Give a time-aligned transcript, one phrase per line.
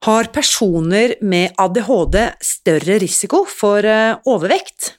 [0.00, 4.94] Har personer med ADHD større risiko for eh, overvekt?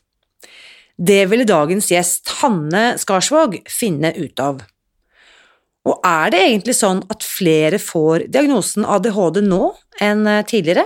[0.93, 4.59] Det ville dagens gjest Hanne Skarsvåg finne ut av.
[5.89, 9.71] Og er det egentlig sånn at flere får diagnosen ADHD nå
[10.05, 10.85] enn eh, tidligere?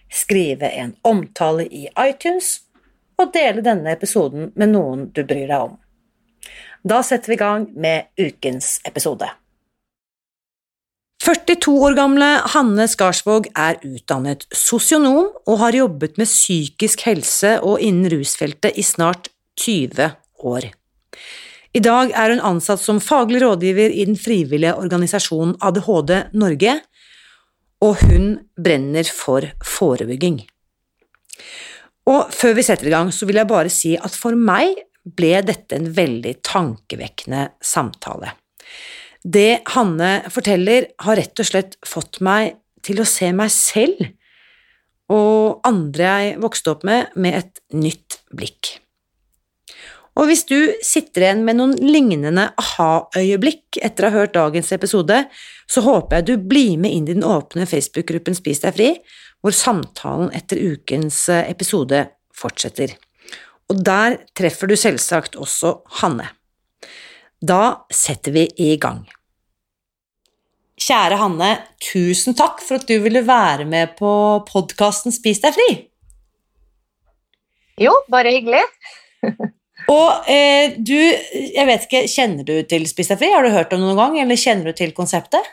[0.11, 2.59] skrive en omtale i iTunes
[3.21, 5.77] og dele denne episoden med noen du bryr deg om.
[6.83, 9.29] Da setter vi i gang med ukens episode.
[11.21, 17.83] 42 år gamle Hanne Skarsvåg er utdannet sosionom og har jobbet med psykisk helse og
[17.85, 19.29] innen rusfeltet i snart
[19.61, 20.09] 20
[20.49, 20.71] år.
[21.77, 26.79] I dag er hun ansatt som faglig rådgiver i den frivillige organisasjonen ADHD Norge,
[27.81, 30.39] og hun brenner for forebygging.
[32.11, 35.39] Og før vi setter i gang, så vil jeg bare si at for meg ble
[35.45, 38.35] dette en veldig tankevekkende samtale.
[39.21, 44.01] Det Hanne forteller, har rett og slett fått meg til å se meg selv
[45.11, 48.77] og andre jeg vokste opp med, med et nytt blikk.
[50.19, 55.21] Og hvis du sitter igjen med noen lignende aha-øyeblikk etter å ha hørt dagens episode,
[55.71, 58.89] så håper jeg du blir med inn i den åpne Facebook-gruppen Spis deg fri,
[59.41, 62.03] hvor samtalen etter ukens eh, episode
[62.35, 62.97] fortsetter.
[63.71, 66.27] Og der treffer du selvsagt også Hanne.
[67.41, 69.05] Da setter vi i gang.
[70.81, 74.11] Kjære Hanne, tusen takk for at du ville være med på
[74.49, 75.69] podkasten Spis deg fri.
[77.81, 78.65] Jo, bare hyggelig.
[79.91, 83.31] Og eh, du, jeg vet ikke, kjenner du til Spis deg fri?
[83.33, 85.49] Har du hørt om det noen gang, eller kjenner du til konseptet?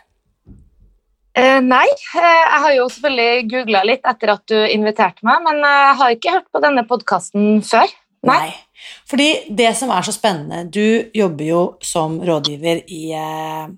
[1.39, 5.61] Eh, nei, eh, jeg har jo selvfølgelig googla litt etter at du inviterte meg, men
[5.63, 7.91] eh, jeg har ikke hørt på denne podkasten før.
[8.27, 8.39] Nei.
[8.49, 8.89] nei.
[9.07, 13.69] Fordi det som er så spennende Du jobber jo som rådgiver i, eh,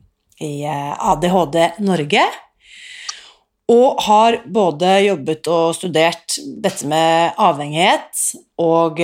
[0.47, 2.25] i ADHD Norge.
[3.71, 8.25] Og har både jobbet og studert dette med avhengighet
[8.59, 8.99] og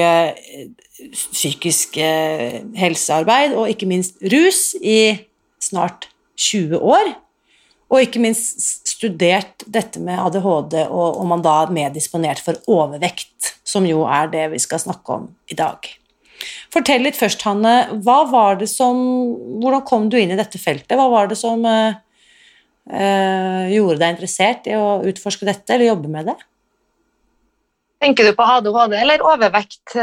[1.13, 1.99] psykisk
[2.77, 5.17] helsearbeid, og ikke minst rus, i
[5.63, 6.09] snart
[6.41, 7.13] 20 år.
[7.87, 13.53] Og ikke minst studert dette med ADHD og om man da er meddisponert for overvekt,
[13.67, 15.87] som jo er det vi skal snakke om i dag.
[16.75, 18.01] Fortell litt først, Hanne.
[18.05, 18.99] Hva var det som,
[19.63, 20.97] hvordan kom du inn i dette feltet?
[20.99, 21.95] Hva var det som uh,
[23.71, 26.37] gjorde deg interessert i å utforske dette eller jobbe med det?
[28.03, 29.95] Tenker du på ADHD eller overvekt?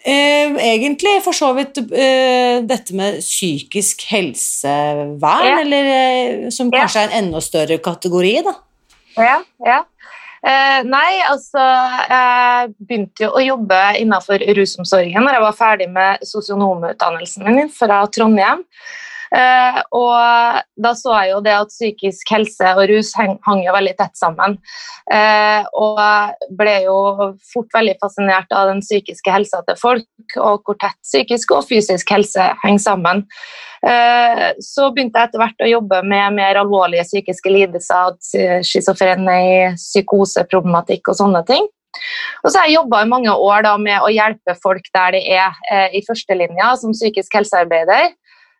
[0.00, 5.58] Eh, egentlig for så vidt eh, dette med psykisk helsevern, ja.
[5.60, 7.04] eller eh, som kanskje ja.
[7.04, 8.54] er en enda større kategori, da.
[9.20, 9.82] Ja, ja.
[10.40, 16.24] Eh, nei, altså Jeg begynte jo å jobbe innenfor rusomsorgen når jeg var ferdig med
[16.24, 18.64] sosionomutdannelsen min fra Trondheim.
[19.30, 23.74] Uh, og da så jeg jo det at psykisk helse og rus hang, hang jo
[23.76, 24.56] veldig tett sammen.
[25.10, 25.98] Eh, og
[26.58, 26.98] ble jo
[27.52, 32.12] fort veldig fascinert av den psykiske helsa til folk, og hvor tett psykisk og fysisk
[32.14, 33.24] helse henger sammen.
[33.86, 38.16] Eh, så begynte jeg etter hvert å jobbe med mer alvorlige psykiske lidelser,
[38.66, 41.68] schizofreni, psykoseproblematikk og sånne ting.
[42.44, 45.24] Og så har jeg jobba i mange år da, med å hjelpe folk der de
[45.34, 48.12] er eh, i førstelinja som psykisk helsearbeider.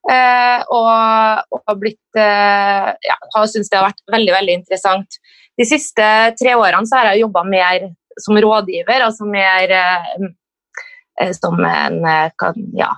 [0.09, 5.21] Eh, og, og blitt eh, ja, har syntes det har vært veldig veldig interessant.
[5.61, 6.07] De siste
[6.41, 12.01] tre årene så har jeg jobba mer som rådgiver, altså mer eh, som en
[12.79, 12.89] ja,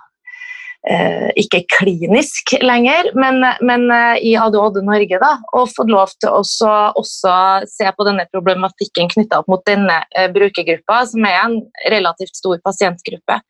[1.38, 3.84] ikke klinisk lenger, men, men
[4.22, 7.34] i ADHD Norge, da, og fått lov til å også, også
[7.70, 10.00] se på denne problematikken knytta opp mot denne
[10.34, 11.58] brukergruppa, som er en
[11.90, 13.40] relativt stor pasientgruppe.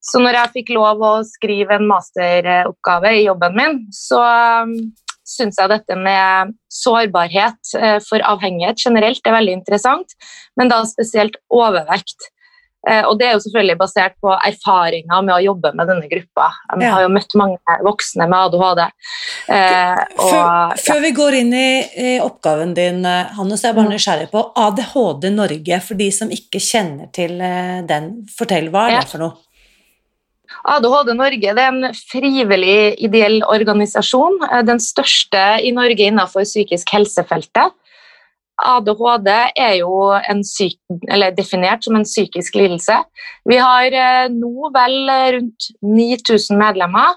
[0.00, 4.20] Så når jeg fikk lov å skrive en masteroppgave i jobben min, så
[4.64, 4.74] um,
[5.30, 10.18] syns jeg dette med sårbarhet eh, for avhengighet generelt er veldig interessant,
[10.58, 12.30] men da spesielt overvekt.
[12.88, 16.46] Eh, og det er jo selvfølgelig basert på erfaringer med å jobbe med denne gruppa.
[16.80, 18.80] Jeg har jo møtt mange voksne med ADHD.
[19.52, 21.68] Eh, og, før, før, vi går inn i,
[22.06, 23.94] i oppgaven din, Hanne, så er jeg bare mm.
[23.98, 28.10] nysgjerrig på ADHD Norge, for de som ikke kjenner til den.
[28.32, 29.49] Fortell, hva er det for noe?
[30.70, 34.40] ADHD Norge er en frivillig ideell organisasjon.
[34.50, 37.76] Eh, den største i Norge innenfor psykisk helsefeltet.
[38.60, 40.12] ADHD er jo
[40.44, 40.76] syk,
[41.36, 42.98] definert som en psykisk lidelse.
[43.48, 44.98] Vi har eh, nå vel
[45.38, 47.16] rundt 9000 medlemmer.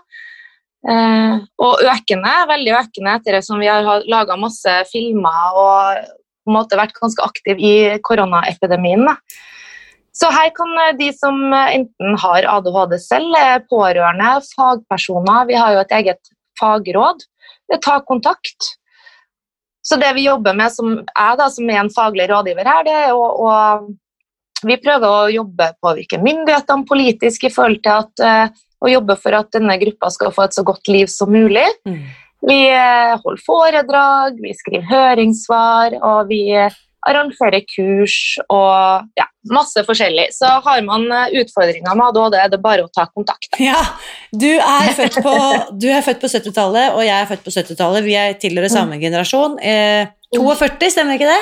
[0.84, 6.10] Eh, og økende, veldig økende etter det som vi har laga masse filmer og
[6.44, 9.08] på en måte vært ganske aktive i koronaepidemien.
[10.14, 13.38] Så her kan eh, de som eh, enten har ADHD selv,
[13.70, 17.26] pårørende, fagpersoner Vi har jo et eget fagråd.
[17.82, 18.74] Ta kontakt.
[19.84, 22.94] Så det vi jobber med, som jeg da, som er en faglig rådgiver her, det
[23.08, 28.88] er å, å Vi prøver å jobbe påvirke myndighetene politisk i forhold til at, å
[28.88, 31.66] jobbe for at denne gruppa skal få et så godt liv som mulig.
[31.84, 32.06] Mm.
[32.48, 36.46] Vi holder foredrag, vi skriver høringssvar, og vi
[37.10, 38.16] arrangere kurs
[38.48, 40.30] og ja, masse forskjellig.
[40.36, 43.50] Så har man eh, utfordringer med ADHD, er det bare å ta kontakt.
[43.64, 43.80] Ja,
[44.32, 48.06] Du er født på, på 70-tallet, og jeg er født på 70-tallet.
[48.08, 48.76] Vi er tilhører mm.
[48.76, 49.60] samme generasjon.
[49.62, 51.42] Eh, 42, stemmer ikke det?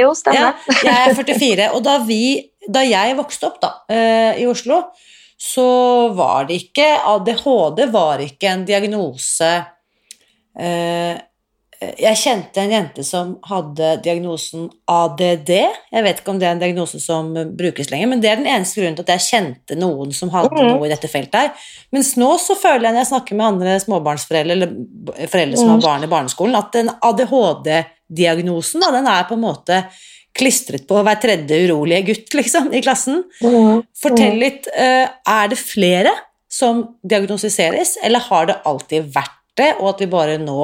[0.00, 0.56] Jo, stemmer.
[0.56, 1.68] Ja, jeg er 44.
[1.76, 2.22] Og da, vi,
[2.72, 4.82] da jeg vokste opp da, eh, i Oslo,
[5.36, 5.68] så
[6.16, 9.50] var det ikke ADHD var ikke en diagnose
[10.56, 11.16] eh,
[11.80, 15.50] jeg kjente en jente som hadde diagnosen ADD.
[15.92, 17.28] Jeg vet ikke om det er en diagnose som
[17.58, 20.54] brukes lenger, men det er den eneste grunnen til at jeg kjente noen som hadde
[20.56, 20.70] mm.
[20.70, 21.68] noe i dette feltet her.
[21.92, 25.80] Mens nå så føler jeg når jeg snakker med andre småbarnsforeldre eller foreldre som har
[25.82, 25.84] mm.
[25.84, 29.82] barn i barneskolen, at den ADHD-diagnosen den er på en måte
[30.36, 33.22] klistret på hver tredje urolige gutt liksom, i klassen.
[33.44, 33.84] Mm.
[33.96, 36.12] Fortell litt, eh, er det flere
[36.52, 40.60] som diagnostiseres, eller har det alltid vært det, og at vi bare nå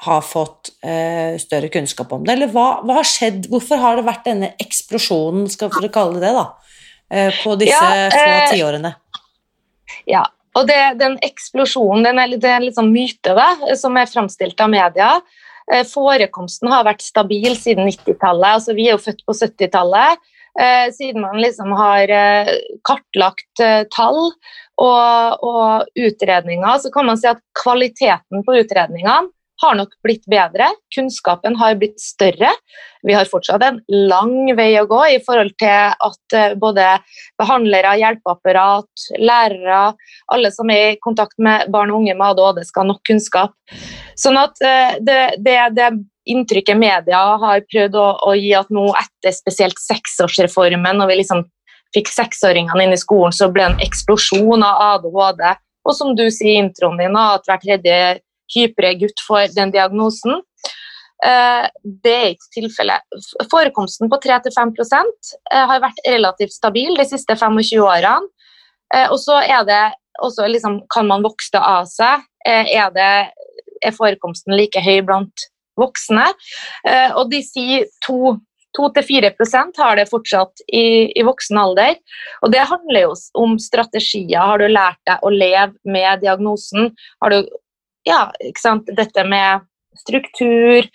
[0.00, 2.36] har fått eh, større kunnskap om det?
[2.36, 3.48] Eller hva, hva, har skjedd?
[3.50, 6.74] Hvorfor har det vært denne eksplosjonen, skal vi kalle det det, da,
[7.10, 8.92] eh, på disse ja, få eh, tiårene?
[10.08, 10.22] Ja,
[10.54, 14.10] og det, den eksplosjonen den er, det er en litt sånn myte da, som er
[14.10, 15.16] framstilt av media.
[15.72, 18.60] Eh, forekomsten har vært stabil siden 90-tallet.
[18.60, 20.22] altså Vi er jo født på 70-tallet.
[20.58, 22.10] Eh, siden man liksom har
[22.86, 23.62] kartlagt
[23.94, 24.20] tall
[24.78, 29.26] og, og, utredninger, så kan man si at kvaliteten på utredningene
[29.62, 30.70] har nok blitt bedre.
[30.94, 32.50] Kunnskapen har blitt større.
[33.06, 36.86] Vi har fortsatt en lang vei å gå i forhold til at eh, både
[37.40, 39.82] behandlere, hjelpeapparat, lærere,
[40.34, 43.54] alle som er i kontakt med barn og unge med ADHD, skal ha nok kunnskap.
[44.18, 45.92] Sånn at eh, det, det, det
[46.28, 51.46] inntrykket media har prøvd å, å, gi at nå etter spesielt seksårsreformen, når vi liksom
[51.96, 55.46] fikk seksåringene inn i skolen, så ble det en eksplosjon av ADHD.
[55.88, 58.18] Og som du sier i introen din, at hver tredje
[58.54, 60.42] hypre gutt får den diagnosen.
[61.26, 61.66] Eh,
[62.04, 63.20] det er ikke tilfellet.
[63.50, 68.30] Forekomsten på 3-5 eh, har vært relativt stabil de siste 25 årene.
[68.94, 69.82] Eh, og så er det
[70.22, 72.24] også liksom, Kan man vokse det av seg?
[72.48, 73.10] Er, det,
[73.84, 75.44] er forekomsten like høy blant
[75.78, 76.24] voksne?
[77.20, 82.00] Og de sier 2-4% har det fortsatt i, i, voksen alder.
[82.42, 84.40] Og det handler jo om strategier.
[84.40, 86.90] Har du lært deg å leve med diagnosen?
[87.22, 87.44] Har du
[88.08, 88.88] ja, ikke sant?
[88.96, 89.66] dette med
[89.98, 90.88] struktur,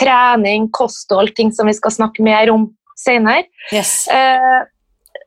[0.00, 2.68] trening, kosthold, ting som vi skal snakke mer om
[3.00, 3.48] senere.
[3.72, 4.06] Yes.
[4.08, 4.62] Eh,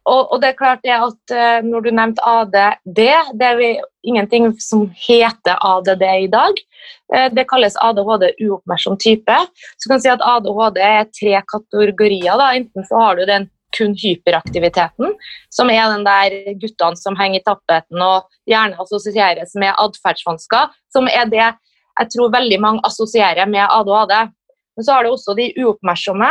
[0.08, 2.62] og, og, det er klart det at eh, når du nevnte ADD,
[2.96, 3.74] det er vi,
[4.08, 6.62] ingenting som heter ADD i dag.
[7.14, 9.40] Eh, det kalles ADHD uoppmerksom type.
[9.76, 12.40] Så kan si at ADHD er tre kategorier.
[12.40, 12.54] Da.
[12.56, 15.14] Enten så har du den kun hyperaktiviteten,
[15.54, 21.10] som er den der guttene som henger i tapeten og gjerne assosieres med atferdsvansker, som
[21.12, 21.46] er det
[21.98, 24.34] jeg tror veldig mange assosierer med ADHD.
[24.78, 26.30] Men så har du også de uoppmerksomme.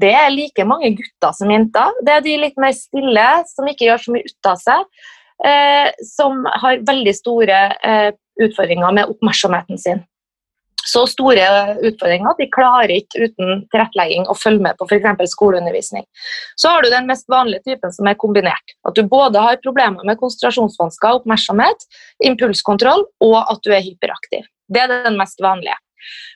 [0.00, 1.94] Det er like mange gutter som jenter.
[2.04, 5.06] Det er de litt mer stille, som ikke gjør så mye ut av seg,
[5.48, 8.10] eh, som har veldig store eh,
[8.44, 10.04] utfordringer med oppmerksomheten sin.
[10.86, 11.46] Så store
[11.82, 15.32] utfordringer at de klarer ikke uten tilrettelegging å følge med på f.eks.
[15.32, 16.06] skoleundervisning.
[16.58, 18.76] Så har du den mest vanlige typen som er kombinert.
[18.88, 21.88] At du både har problemer med konsentrasjonsvansker, oppmerksomhet,
[22.30, 24.46] impulskontroll, og at du er hyperaktiv.
[24.72, 25.78] Det er den mest vanlige.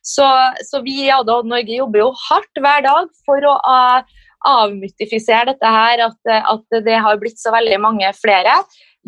[0.02, 0.26] Så,
[0.66, 3.54] så vi i ADHD Norge jobber jo hardt hver dag for å
[4.48, 8.56] avmytifisere dette her, at, at det har blitt så veldig mange flere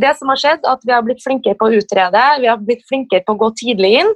[0.01, 2.85] det som har skjedd, at vi har blitt flinkere på å utrede, vi har blitt
[2.89, 4.13] flinkere på å gå tidlig inn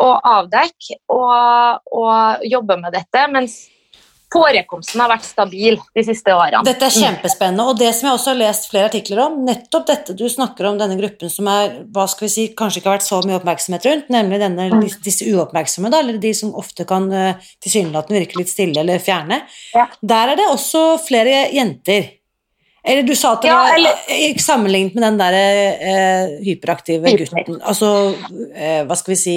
[0.00, 3.26] og avdekke og, og jobbe med dette.
[3.34, 3.58] mens
[4.28, 6.60] Forekomsten har vært stabil de siste årene.
[6.66, 7.64] Dette er kjempespennende.
[7.70, 10.76] Og det som jeg også har lest flere artikler om, nettopp dette du snakker om,
[10.80, 13.88] denne gruppen som er, hva skal vi si, kanskje ikke har vært så mye oppmerksomhet
[13.88, 14.84] rundt, nemlig denne, mm.
[15.06, 19.40] disse uoppmerksomme, da, eller de som ofte kan uh, tilsynelatende virke litt stille eller fjerne.
[19.72, 19.88] Ja.
[20.12, 22.12] Der er det også flere jenter
[22.88, 27.60] eller du sa at det ja, var eller, sammenlignet med den der eh, hyperaktive gutten
[27.60, 27.92] Altså,
[28.54, 29.36] eh, hva skal vi si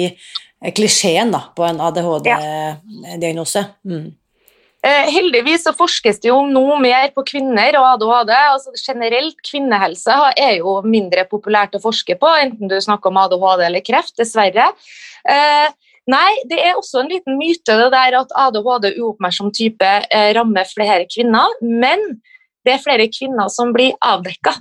[0.70, 3.64] Klisjeen da, på en ADHD-diagnose.
[3.82, 4.12] Mm.
[4.82, 8.32] Eh, heldigvis så forskes det jo noe mer på kvinner og ADHD.
[8.34, 13.62] altså Generelt kvinnehelse er jo mindre populært å forske på, enten du snakker om ADHD
[13.68, 14.72] eller kreft, dessverre.
[15.22, 15.68] Eh,
[16.10, 20.66] nei, det er også en liten myte det der at ADHD uoppmerksom type eh, rammer
[20.66, 21.54] flere kvinner.
[21.62, 22.02] Men
[22.66, 24.54] det er flere kvinner som blir avdekka.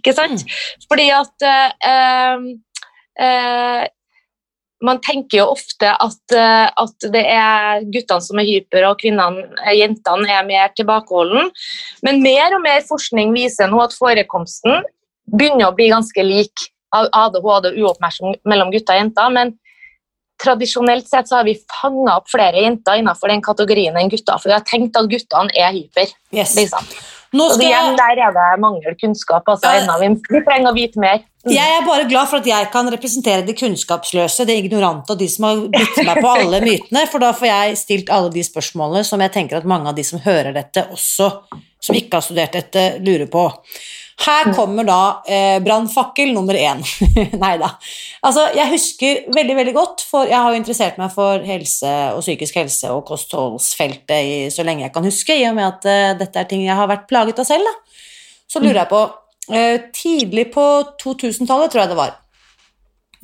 [0.00, 0.44] Ikke sant?
[0.44, 0.54] Mm.
[0.90, 2.48] Fordi at eh,
[3.24, 3.84] eh,
[4.84, 9.46] man tenker jo ofte at, eh, at, det er guttene som er hyper, og kvinnene,
[9.64, 11.50] eh, jentene er mer tilbakeholden.
[12.04, 14.84] Men mer og mer forskning viser nå at forekomsten
[15.32, 19.30] begynner å bli ganske lik av ADHD og uoppmerksom mellom gutter og jenter.
[19.30, 19.58] men
[20.44, 24.50] tradisjonelt sett så har vi fanga opp flere jenter innenfor den kategorien enn gutter, for
[24.50, 26.10] vi har tenkt at guttene er hyper.
[26.34, 26.56] Yes.
[26.58, 26.88] Liksom.
[27.34, 29.48] Og igjen, Der er det mangel kunnskap.
[29.48, 29.96] Altså, ja.
[30.00, 31.24] vi, vi, trenger å vite mer.
[31.44, 31.52] Mm.
[31.52, 35.28] Jeg er bare glad for at jeg kan representere de kunnskapsløse, de ignorante og de
[35.28, 39.04] som har byttet meg på alle mytene, for da får jeg stilt alle de spørsmålene
[39.04, 41.30] som jeg tenker at mange av de som hører dette, også
[41.84, 43.44] som ikke har studert dette, lurer på.
[44.22, 46.80] Her kommer da eh, brannfakkel nummer én.
[47.42, 47.72] Nei da.
[48.24, 52.22] Altså, jeg husker veldig veldig godt, for jeg har jo interessert meg for helse og
[52.22, 56.16] psykisk helse og kostholdsfeltet i, så lenge jeg kan huske, i og med at eh,
[56.22, 57.66] dette er ting jeg har vært plaget av selv.
[57.66, 58.02] Da.
[58.50, 59.06] Så lurer jeg på
[59.50, 60.68] eh, Tidlig på
[61.02, 62.14] 2000-tallet, tror jeg det var,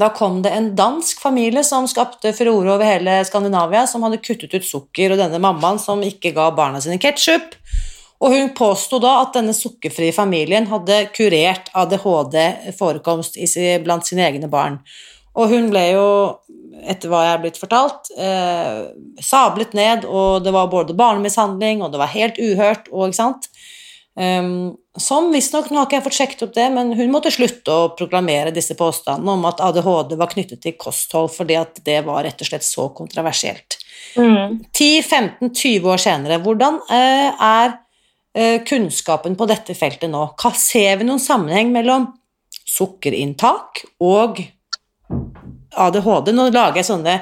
[0.00, 4.54] da kom det en dansk familie som skapte furore over hele Skandinavia, som hadde kuttet
[4.54, 7.52] ut sukker, og denne mammaen som ikke ga barna sine ketsjup.
[8.20, 13.38] Og hun påsto da at denne sukkerfrie familien hadde kurert ADHD-forekomst
[13.84, 14.80] blant sine egne barn.
[15.38, 16.06] Og hun ble jo,
[16.84, 18.90] etter hva jeg er blitt fortalt, eh,
[19.24, 23.48] sablet ned, og det var både barnemishandling, og det var helt uhørt, og ikke sant.
[24.20, 27.72] Um, som visstnok, nå har ikke jeg fått sjekket opp det, men hun måtte slutte
[27.72, 32.26] å proklamere disse påstandene om at ADHD var knyttet til kosthold, fordi at det var
[32.26, 33.78] rett og slett så kontroversielt.
[34.18, 34.58] Mm.
[34.74, 37.78] 10-15-20 år senere, hvordan eh, er
[38.66, 40.22] kunnskapen på dette feltet nå?
[40.54, 42.08] Ser vi noen sammenheng mellom
[42.70, 44.38] sukkerinntak og
[45.75, 46.30] ADHD?
[46.37, 47.16] Nå lager jeg sånne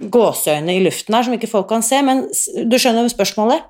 [0.00, 2.26] gåseøyne i luften her som ikke folk kan se, men
[2.68, 3.64] du skjønner spørsmålet?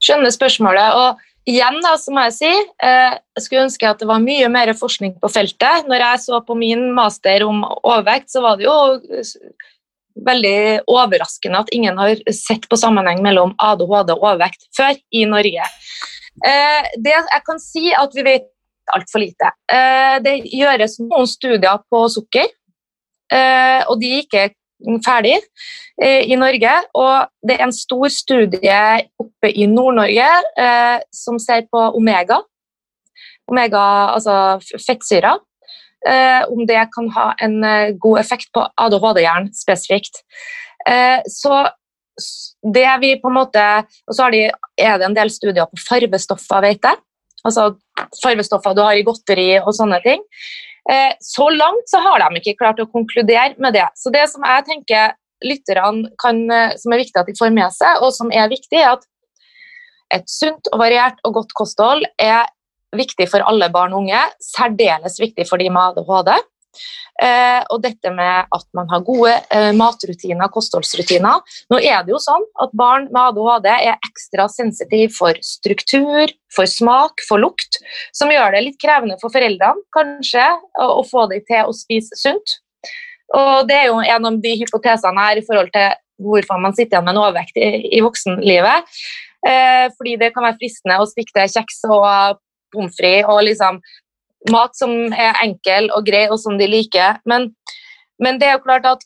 [0.00, 0.96] Skjønner spørsmålet.
[0.96, 2.50] og Igjen da, så må jeg si,
[2.84, 5.88] eh, jeg skulle ønske at det var mye mer forskning på feltet.
[5.88, 8.74] Når jeg så på min master om overvekt, så var det jo
[10.20, 15.64] veldig overraskende at ingen har sett på sammenheng mellom ADHD og overvekt før i Norge.
[16.46, 18.48] Eh, det jeg kan si, at vi vet
[18.94, 19.52] altfor lite.
[19.70, 22.48] Eh, det gjøres noen studier på sukker,
[23.32, 24.48] eh, og de er ikke
[25.04, 25.36] ferdig
[26.00, 26.72] i Norge.
[26.96, 28.76] Og det er en stor studie
[29.20, 30.28] oppe i Nord-Norge
[31.12, 32.38] som ser på omega.
[33.52, 33.82] Omega,
[34.14, 35.36] altså fettsyrer.
[36.48, 37.60] om det kan ha en
[38.00, 40.22] god effekt på ADHD-hjernen spesifikt.
[41.28, 41.68] så
[42.62, 43.66] det vi på en måte,
[44.08, 46.98] Og så er det en del studier på farvestoffer, vet jeg.
[47.44, 47.70] Altså
[48.20, 50.20] farvestoffer du har i godteri og sånne ting.
[50.90, 53.86] Eh, så langt så har de ikke klart å konkludere med det.
[53.96, 55.14] Så det som jeg tenker
[55.44, 58.80] lytterne kan, eh, som er viktig at de får med seg, og som er viktig,
[58.80, 59.06] er at
[60.12, 62.48] et sunt og variert og godt kosthold er
[62.96, 64.20] viktig for alle barn og unge.
[64.42, 66.32] Særdeles viktig for de med ADHD.
[67.20, 71.42] Eh, og dette med at man har gode eh, matrutiner, kostholdsrutiner.
[71.72, 76.70] Nå er det jo sånn at barn med ADHD er ekstra sensitive for struktur, for
[76.70, 77.80] smak, for lukt,
[78.16, 80.46] som gjør det litt krevende for foreldrene kanskje
[80.80, 82.60] å, få dem til å spise sunt.
[83.36, 86.96] Og Det er jo en av de hypotesene her i forhold til hvorfor man sitter
[86.96, 88.88] igjen med en overvekt i, i voksenlivet.
[89.46, 92.40] Eh, fordi det kan være fristende å stikke til kjeks og
[92.74, 93.80] pommes frites og liksom
[94.48, 97.20] mat som er enkel og grei, og som de liker.
[97.28, 97.50] Men,
[98.22, 99.04] men, det er jo klart at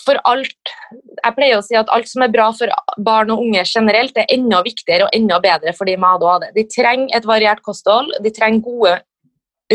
[0.00, 0.72] for alt
[1.20, 2.72] jeg pleier å si at alt som er bra for
[3.04, 6.46] barn og unge generelt, er enda viktigere og enda bedre for de med ADHD.
[6.56, 8.94] De trenger et variert kosthold, de trenger gode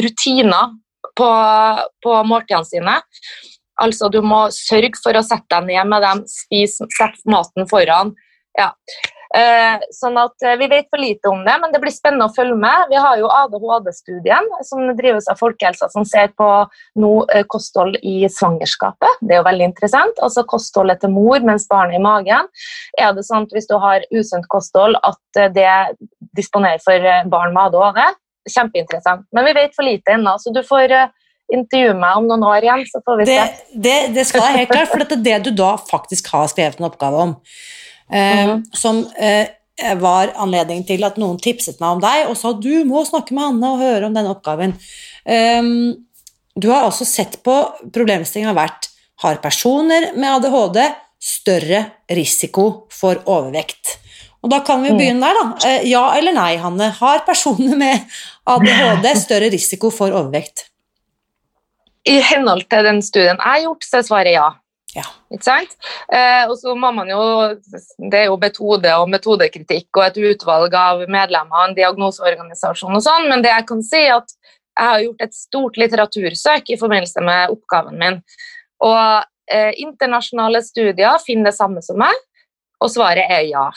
[0.01, 0.74] rutiner
[1.15, 1.29] på,
[2.01, 2.95] på måltidene sine.
[3.81, 8.15] Altså, du må sørge for å sette deg ned med dem, spise, sette maten foran.
[8.57, 8.71] Ja.
[9.36, 12.34] Eh, sånn at eh, Vi vet for lite om det, men det blir spennende å
[12.36, 12.88] følge med.
[12.92, 16.48] Vi har jo ADHD-studien som drives av Folkehelsa, som ser på
[17.01, 19.20] no, eh, kosthold i svangerskapet.
[19.20, 20.22] Det er jo veldig interessant.
[20.24, 22.50] Altså kostholdet til mor mens barnet er i magen.
[22.96, 25.75] Er det sånn at hvis du har usunt kosthold, at det
[26.38, 28.01] disponerer for barn med ADHD?
[28.56, 29.27] Kjempeinteressant.
[29.36, 30.94] Men vi vet for lite ennå, så du får
[31.51, 33.39] intervjue meg om noen år igjen, så får vi se.
[33.42, 36.48] Det, det, det skal jeg helt klart, for dette er det du da faktisk har
[36.54, 37.42] skrevet en oppgave om.
[38.12, 38.63] Mm.
[38.75, 39.47] Som eh,
[40.00, 43.50] var anledningen til at noen tipset meg om deg og sa du må snakke med
[43.50, 44.75] Hanne og høre om denne oppgaven.
[45.25, 46.05] Um,
[46.55, 47.55] du har også sett på
[47.91, 48.91] problemstillingen har vært
[49.24, 50.79] har personer med ADHD
[51.21, 51.81] større
[52.12, 53.97] risiko for overvekt.
[54.45, 55.00] Og Da kan vi jo mm.
[55.00, 55.39] begynne der.
[55.39, 55.74] da.
[55.88, 56.91] Ja eller nei, Hanne.
[57.00, 58.03] Har personer med
[58.45, 60.67] ADHD større risiko for overvekt?
[62.05, 64.51] I henhold til den studien jeg har gjort, så er svaret ja.
[64.95, 65.03] Ja.
[65.33, 65.73] Ikke sant?
[66.07, 67.21] Eh, og så må man jo,
[67.99, 73.03] Det er jo metode og metodekritikk og et utvalg av medlemmer av en diagnoseorganisasjon og
[73.03, 74.35] sånn, men det jeg kan si at
[74.75, 78.21] jeg har gjort et stort litteratursøk i forbindelse med oppgaven min.
[78.83, 82.23] Og eh, internasjonale studier finner det samme som meg,
[82.83, 83.69] og svaret er ja.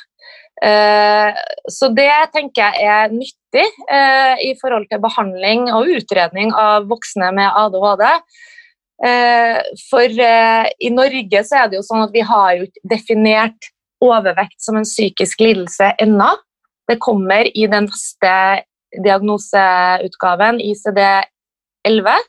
[0.58, 1.38] Eh,
[1.70, 7.30] så det tenker jeg er nyttig eh, i forhold til behandling og utredning av voksne
[7.36, 8.06] med ADHD.
[8.98, 9.58] Eh,
[9.90, 13.68] for eh, i Norge så er det jo sånn at vi har jo ikke definert
[14.02, 16.32] overvekt som en psykisk lidelse ennå.
[16.88, 18.32] Det kommer i den neste
[19.04, 22.20] diagnoseutgaven, ICD-11.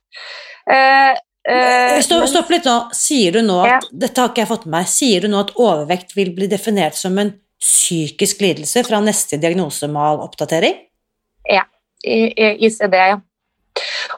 [0.69, 2.77] Eh, stopp, stopp, litt nå.
[2.93, 3.79] Sier du nå at ja.
[4.05, 6.99] dette har ikke jeg fått med meg, sier du nå at overvekt vil bli definert
[6.99, 10.77] som en psykisk lidelse fra neste diagnosemaloppdatering?
[11.49, 11.65] Ja.
[12.05, 13.17] I, i ICD, ja.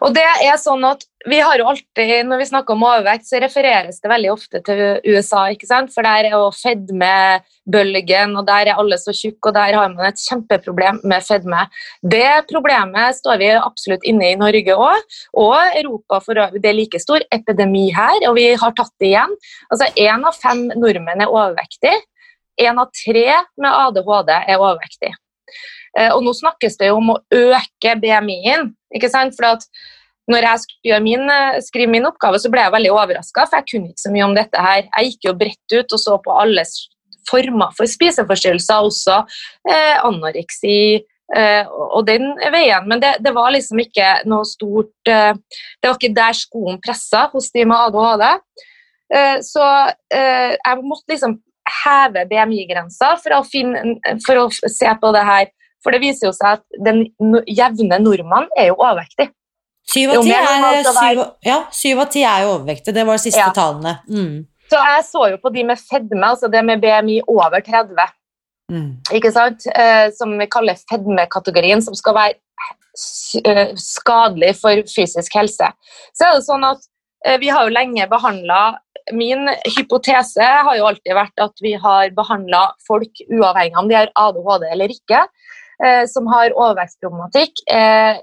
[0.01, 3.39] Og det er sånn at vi har jo alltid, Når vi snakker om overvekt, så
[3.41, 5.51] refereres det veldig ofte til USA.
[5.53, 5.93] ikke sant?
[5.93, 10.07] For der er jo fedmebølgen, og der er alle så tjukke, og der har man
[10.07, 11.67] et kjempeproblem med fedme.
[12.01, 16.61] Det problemet står vi absolutt inne i Norge òg, og Europa for øvrig.
[16.63, 19.37] Det er like stor epidemi her, og vi har tatt det igjen.
[19.69, 21.93] Altså, Én av fem nordmenn er overvektig.
[22.59, 25.13] Én av tre med ADHD er overvektig.
[25.97, 28.71] Eh, og nå snakkes det jo om å øke BMI-en.
[28.95, 29.35] Ikke sant?
[29.37, 29.67] For at
[30.31, 33.69] når jeg skulle min, eh, skrive min oppgave, så ble jeg veldig overraska, for jeg
[33.71, 34.83] kunne ikke så mye om dette her.
[34.87, 36.65] Jeg gikk jo bredt ut og så på alle
[37.29, 39.21] former for spiseforstyrrelser, også
[39.69, 40.77] eh, anoreksi
[41.35, 42.87] eh, og den veien.
[42.89, 45.33] Men det, det, var liksom ikke noe stort eh,
[45.81, 48.27] Det var ikke der skoen pressa hos de med ADHD.
[49.13, 49.65] Eh, så
[50.13, 51.39] eh, jeg måtte liksom
[51.83, 53.43] heve BMI-grensa for,
[54.25, 55.51] for, å se på det her.
[55.81, 57.05] For det viser jo seg at den
[57.49, 59.31] jevne nordmann er jo overvektig.
[59.91, 62.93] Syv av ti er, ja, er jo overvektige.
[62.95, 63.51] Det var de siste ja.
[63.55, 63.97] tallene.
[64.07, 64.43] Mm.
[64.71, 67.97] Så jeg så jo på de med fedme, altså det med BMI over 30.
[68.71, 68.91] Mm.
[69.17, 69.65] Ikke sant?
[69.67, 72.37] Eh, som vi kaller fedmekategorien, som skal være
[73.43, 75.73] eh, skadelig for fysisk helse.
[76.15, 76.87] Så er det sånn at
[77.25, 78.61] eh, vi har jo lenge behandla
[79.17, 84.11] Min hypotese har jo alltid vært at vi har behandla folk uavhengig om de har
[84.13, 85.23] ADHD eller ikke,
[85.85, 88.21] eh, som har overvektsproblematikk, eh,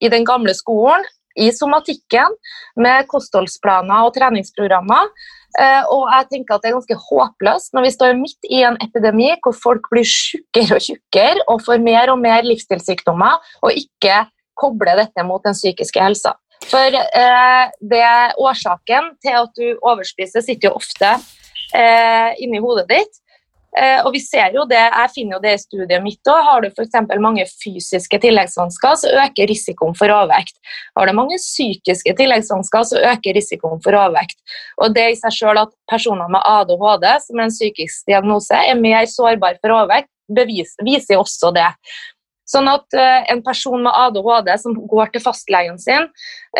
[0.00, 1.04] i den gamle skolen,
[1.34, 2.36] i somatikken,
[2.78, 5.10] med kostholdsplaner og treningsprogrammer.
[5.58, 8.78] Eh, og jeg tenker at Det er ganske håpløst når vi står midt i en
[8.82, 14.24] epidemi hvor folk blir tjukkere og tjukkere og får mer og mer livsstilssykdommer, og ikke
[14.58, 16.34] kobler dette mot den psykiske helsa.
[16.70, 21.10] For eh, det årsaken til at du overspiser, sitter jo ofte
[21.74, 23.20] eh, inni hodet ditt.
[23.74, 26.40] Eh, og vi ser jo det, Jeg finner jo det i studiet mitt òg.
[26.46, 26.94] Har du f.eks.
[27.18, 30.56] mange fysiske tilleggsvansker, så øker risikoen for overvekt.
[30.94, 34.38] Har du mange psykiske tilleggsvansker, så øker risikoen for overvekt.
[34.78, 38.78] Og det i seg selv at personer med ADHD, som er en psykisk diagnose, er
[38.78, 41.70] mer sårbar for overvekt, bevis, viser også det.
[42.48, 46.10] Sånn at uh, En person med ADHD som går til fastlegen sin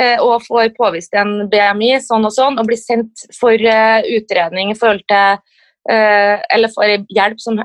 [0.00, 4.78] uh, og får påvist en BMI sånn og sånn, og blir sendt for utredning i
[4.80, 7.58] forhold til Eh, eller får hjelp som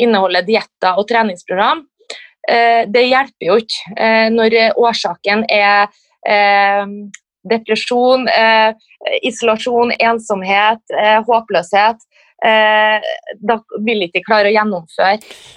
[0.00, 1.84] inneholder dietter og treningsprogram,
[2.50, 5.90] eh, det hjelper jo ikke eh, når årsaken er
[7.50, 8.26] depresjon,
[9.24, 10.82] isolasjon, ensomhet,
[11.24, 12.02] håpløshet.
[13.40, 13.56] da
[13.86, 15.14] vil ikke klare å gjennomføre.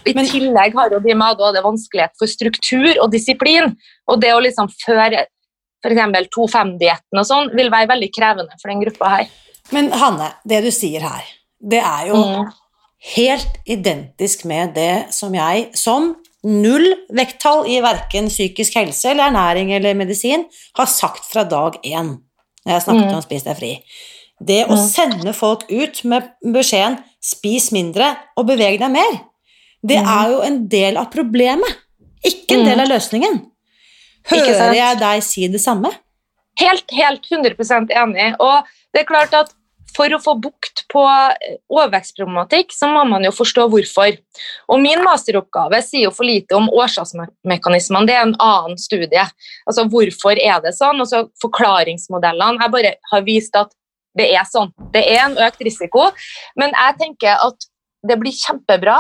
[0.08, 3.76] I Men, tillegg har jo de med ADHD vanskelighet for struktur og disiplin.
[4.08, 5.26] Og det å liksom føre
[5.84, 6.32] f.eks.
[6.32, 9.38] 2-5-dietten og sånn vil være veldig krevende for den gruppa her.
[9.76, 11.28] Men Hanne, det du sier her
[11.63, 12.52] det er jo mm.
[13.15, 19.71] helt identisk med det som jeg, som null vekttall i verken psykisk helse eller ernæring
[19.76, 20.45] eller medisin,
[20.78, 22.17] har sagt fra dag én
[22.63, 23.15] når jeg snakket mm.
[23.15, 23.71] om Spis deg fri.
[24.43, 24.84] Det å mm.
[24.88, 29.19] sende folk ut med beskjeden 'spis mindre og beveg deg mer',
[29.84, 30.12] det mm.
[30.17, 31.80] er jo en del av problemet,
[32.23, 32.84] ikke en del mm.
[32.86, 33.41] av løsningen.
[34.32, 35.91] Hører jeg deg si det samme?
[36.60, 38.30] Helt, helt 100% enig.
[38.39, 39.52] Og det er klart at
[39.93, 44.17] for å få bukt på eh, overvekstproblematikk, så må man jo forstå hvorfor.
[44.71, 49.27] Og Min masteroppgave sier jo for lite om årsaksmekanismene, det er en annen studie.
[49.69, 51.01] Altså Hvorfor er det sånn?
[51.03, 52.63] Og så Forklaringsmodellene.
[52.63, 53.73] Jeg bare har vist at
[54.17, 54.73] det er sånn.
[54.93, 56.09] Det er en økt risiko,
[56.59, 57.69] men jeg tenker at
[58.05, 58.99] det blir kjempebra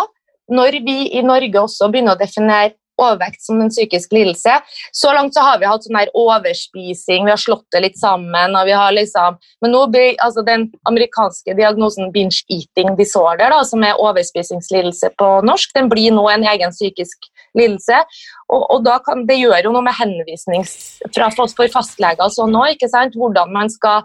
[0.53, 4.57] når vi i Norge også begynner å definere overvekt som en psykisk lidelse.
[4.91, 8.55] Så langt så har vi hatt sånn her overspising, vi har slått det litt sammen.
[8.55, 13.63] og vi har liksom, Men nå blir altså den amerikanske diagnosen binge eating disorder, da,
[13.63, 18.03] som er overspisingslidelse på norsk, den blir nå en egen psykisk lidelse.
[18.49, 20.65] Og, og da kan, Det gjør jo noe med henvisning
[21.13, 22.81] fra, for fastleger og sånn òg,
[23.15, 24.03] hvordan man skal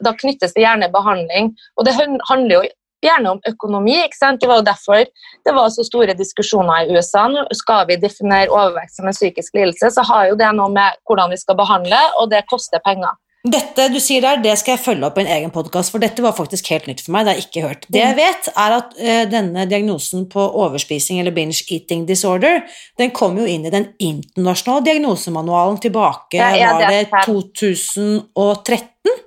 [0.00, 1.52] da, knyttes det gjerne behandling.
[1.76, 2.72] Og det handler jo
[3.08, 3.96] gjerne om økonomi.
[4.04, 4.40] ikke sant?
[4.40, 5.04] Det var jo derfor
[5.44, 7.26] det var så store diskusjoner i USA.
[7.52, 11.34] Skal vi definere overvekt som en psykisk lidelse, så har jo det noe med hvordan
[11.34, 13.12] vi skal behandle, og det koster penger.
[13.44, 16.22] Dette du sier der, det skal jeg følge opp i en egen podkast, for dette
[16.24, 17.26] var faktisk helt nytt for meg.
[17.26, 17.82] Det har jeg ikke hørt.
[17.92, 22.62] Det jeg vet, er at uh, denne diagnosen på overspising eller binge eating disorder,
[22.96, 29.20] den kom jo inn i den internasjonale diagnosemanualen tilbake, ja, var det 2013?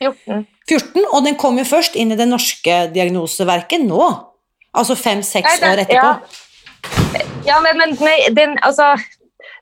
[0.00, 0.48] 14.
[0.70, 4.02] 14, og den kom jo først inn i det norske diagnoseverket nå.
[4.72, 6.12] Altså fem-seks år etterpå.
[6.12, 8.94] Ja, ja men, men nei, den, altså,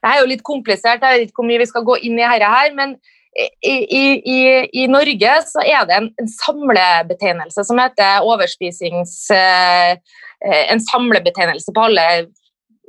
[0.00, 2.24] Det er jo litt komplisert, jeg vet ikke hvor mye vi skal gå inn i
[2.24, 2.94] dette her, men
[3.36, 4.38] i, i, i,
[4.82, 9.14] i Norge så er det en, en samlebetegnelse som heter overspisings...
[9.34, 10.00] Eh,
[10.40, 12.04] en samlebetegnelse på alle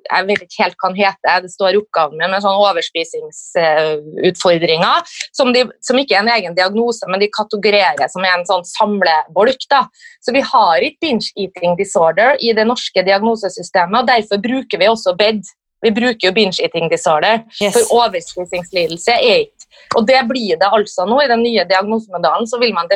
[0.08, 4.98] jeg vet ikke helt hva den heter, det står oppgaven min med sånne overspisingsutfordringer,
[5.38, 9.62] som, de, som, ikke er en egen diagnose, men de kategorerer som en sånn samlebolk.
[9.72, 9.82] Da.
[10.24, 14.88] Så vi har ikke binge eating disorder i det norske diagnosesystemet, og derfor bruker vi
[14.92, 15.44] også BED.
[15.82, 17.74] Vi bruker jo binge eating disorder, yes.
[17.74, 19.66] for overspisingslidelse er ikke
[19.98, 21.22] Og det blir det altså nå.
[21.24, 22.88] I den nye diagnosemodellen så vil man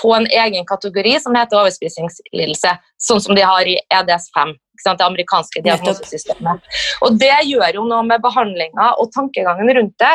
[0.00, 4.56] få en egen kategori som heter overspisingslidelse, sånn som de har i EDS5
[4.86, 6.60] det amerikanske diagnosesystemet.
[7.02, 10.12] Og Det gjør jo noe med behandlinga og tankegangen rundt det.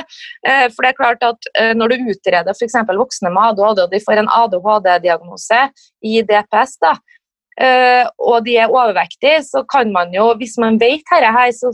[0.48, 2.78] Eh, for det er klart at eh, Når du utreder f.eks.
[2.88, 5.60] voksne med ADHD, og de får en ADHD-diagnose
[6.04, 6.94] i DPS, da,
[7.60, 11.74] eh, og de er overvektige, så kan man jo, hvis man vet dette her, så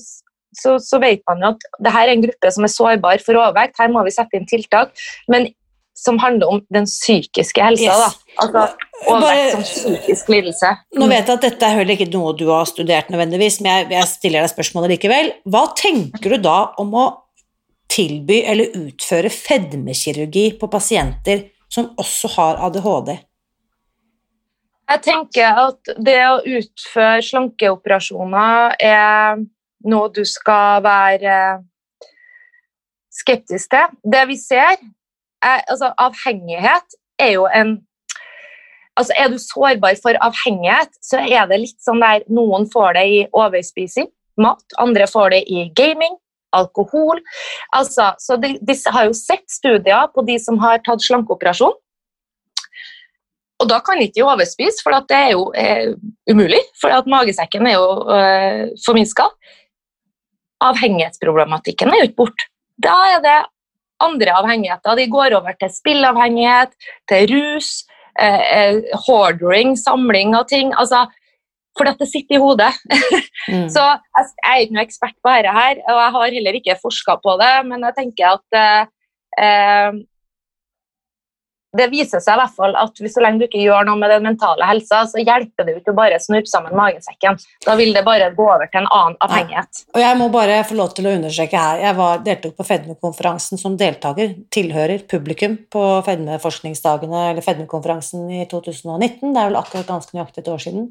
[0.49, 3.77] så, så, vet man jo at dette er en gruppe som er sårbar for overvekt.
[3.77, 4.95] Her må vi sette inn tiltak.
[5.29, 5.45] Men
[5.99, 7.91] som handler om den psykiske helsa.
[7.91, 8.17] Yes.
[8.39, 8.65] Altså,
[9.05, 10.73] overvekt som psykisk lidelse.
[10.95, 13.89] Nå vet jeg at dette er heller ikke noe du har studert nødvendigvis, men jeg,
[13.97, 15.31] jeg stiller deg spørsmålet likevel.
[15.49, 17.07] Hva tenker du da om å
[17.89, 23.17] tilby eller utføre fedmekirurgi på pasienter som også har ADHD?
[24.89, 29.43] Jeg tenker at det å utføre slankeoperasjoner er
[29.89, 31.35] noe du skal være
[33.13, 33.99] skeptisk til.
[34.01, 34.79] Det vi ser,
[35.45, 37.79] er, altså, avhengighet er jo en
[38.99, 43.03] altså Er du sårbar for avhengighet, så er det litt sånn der noen får det
[43.07, 44.09] i overspising,
[44.43, 46.17] mat, andre får det i gaming,
[46.51, 47.21] alkohol.
[47.75, 51.77] Altså, så de, Disse har jo sett studier på de som har tatt slankeoperasjon.
[53.59, 55.91] Og da kan de ikke overspise, for det er jo eh,
[56.31, 59.27] umulig, for at magesekken er jo eh, forminska.
[60.63, 62.47] Avhengighetsproblematikken er jo ikke borte.
[62.79, 63.39] Da er det
[64.03, 64.97] andre avhengigheter.
[64.97, 66.75] De går over til spillavhengighet,
[67.09, 67.71] til rus,
[68.19, 70.73] eh, eh, hoardering, samling av ting.
[70.73, 71.07] altså
[71.77, 72.73] for dette sitter i hodet.
[73.47, 73.67] Mm.
[73.75, 76.79] så jeg, jeg, er ikke noe ekspert på dette, her, og jeg har heller ikke
[76.81, 78.81] forska på det, men jeg tenker at eh,
[79.39, 79.99] eh
[81.77, 84.25] det viser seg i hvert fall at så lenge du ikke gjør noe med den
[84.25, 87.37] mentale helsa, så hjelper det jo ikke bare å snurpe sammen magesekken.
[87.65, 89.83] Da vil det bare gå over til en annen avhengighet.
[89.83, 89.93] Nei.
[89.93, 93.61] Og jeg må bare få lov til å understreke her, jeg var, deltok på fedmekonferansen
[93.61, 100.17] som deltaker, tilhører publikum på fedmeforskningsdagene eller fedmekonferansen i 2019, det er vel akkurat ganske
[100.17, 100.89] nøyaktig et år siden.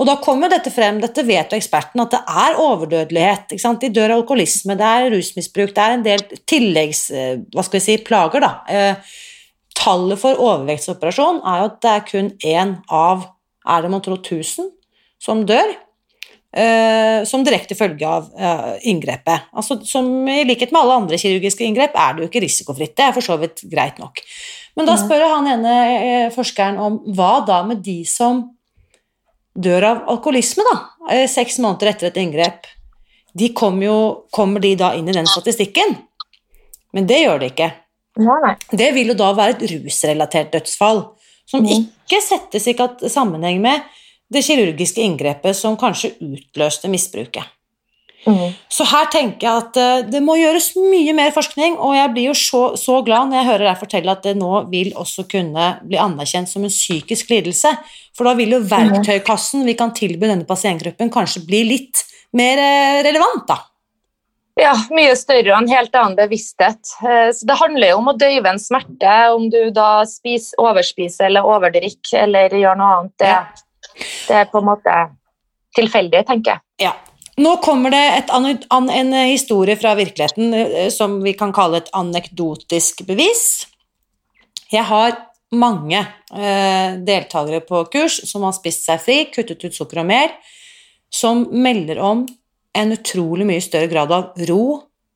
[0.00, 3.52] Og da kommer dette frem, dette vet jo eksperten, at det er overdødelighet.
[3.82, 7.04] De dør av alkoholisme, det er rusmisbruk, det er en del tilleggs...
[7.10, 9.12] Eh, hva skal vi si, plager, da eh,
[9.78, 13.26] tallet for overvektsoperasjon er jo at det er kun én av
[13.62, 14.70] er det man tror 1000
[15.22, 15.70] som dør
[16.56, 19.48] eh, som direkte følge av eh, inngrepet.
[19.54, 22.96] Altså, som I likhet med alle andre kirurgiske inngrep er det jo ikke risikofritt.
[22.98, 24.22] Det er for så vidt greit nok.
[24.78, 28.44] Men da spør han ene eh, forskeren om hva da med de som
[29.52, 30.78] dør av alkoholisme, da,
[31.12, 32.70] eh, seks måneder etter et inngrep.
[33.36, 33.98] De kommer, jo,
[34.32, 35.96] kommer de da inn i den statistikken?
[36.92, 37.70] Men det gjør de ikke.
[38.20, 38.54] Nei, nei.
[38.70, 41.06] Det vil jo da være et rusrelatert dødsfall,
[41.48, 41.88] som Mm.
[41.88, 42.74] ikke settes i
[43.08, 43.82] sammenheng med
[44.32, 47.44] det kirurgiske inngrepet som kanskje utløste misbruket.
[48.22, 48.52] Mm.
[48.70, 52.28] Så her tenker jeg at eh, det må gjøres mye mer forskning, og jeg blir
[52.28, 55.66] jo så, så glad når jeg hører deg fortelle at det nå vil også kunne
[55.82, 57.72] bli anerkjent som en psykisk lidelse.
[58.14, 62.04] For da vil jo verktøykassen vi kan tilby denne pasientgruppen, kanskje bli litt
[62.38, 63.58] mer eh, relevant, da.
[64.60, 66.92] Ja, mye større og en helt annen bevissthet.
[67.00, 71.30] Eh, Så det handler jo om å døyve en smerte, om du da spiser, overspiser
[71.30, 73.16] eller overdrikker eller gjør noe annet.
[73.22, 74.98] Det, det er på en måte
[75.78, 76.64] tilfeldig, tenker jeg.
[76.88, 76.92] Ja.
[77.40, 81.92] Nå kommer det et, an, en historie fra virkeligheten eh, som vi kan kalle et
[81.96, 83.64] anekdotisk bevis.
[84.72, 85.16] Jeg har
[85.52, 90.36] mange eh, deltakere på kurs som har spist seg fri, kuttet ut sukker og mer,
[91.12, 92.26] som melder om
[92.78, 94.64] en utrolig mye større grad av ro,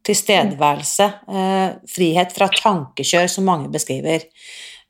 [0.07, 4.29] tilstedeværelse, eh, frihet fra tankekjør, som mange beskriver.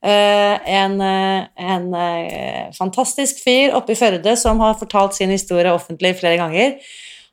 [0.05, 5.73] Eh, en, eh, en eh, fantastisk fyr oppe i Førde som har fortalt sin historie
[5.73, 6.77] offentlig flere ganger.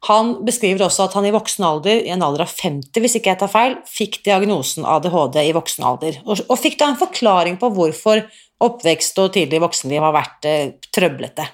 [0.08, 3.32] Han beskriver også at han i voksen alder, i en alder av 50 hvis ikke
[3.32, 7.60] jeg tar feil, fikk diagnosen ADHD i voksen alder, og, og fikk da en forklaring
[7.62, 8.24] på hvorfor
[8.64, 11.48] oppvekst og tidlig voksenliv har vært eh, trøblete.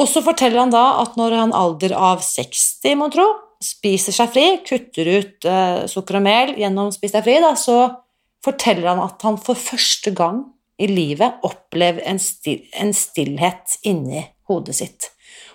[0.00, 3.26] Og så forteller han da at når han alder av 60, må tro,
[3.62, 7.78] spiser seg fri, kutter ut eh, sukker og mel gjennom Spis deg fri, da, så
[8.44, 10.42] forteller han at han for første gang
[10.82, 15.10] i livet opplever en, stil, en stillhet inni hodet sitt.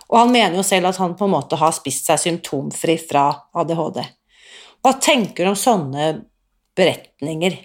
[0.10, 3.28] Og han mener jo selv at han på en måte har spist seg symptomfri fra
[3.60, 4.02] ADHD.
[4.80, 6.08] Hva tenker du om sånne
[6.80, 7.60] beretninger?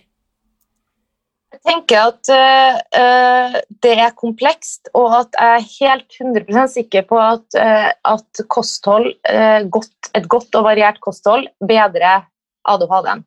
[1.65, 7.47] Tenker at eh, det er komplekst, og at jeg er helt 100 sikker på at,
[7.57, 12.27] uh, at kosthold, uh, godt, et godt og variert kosthold bedrer
[12.69, 13.25] ADHD-en.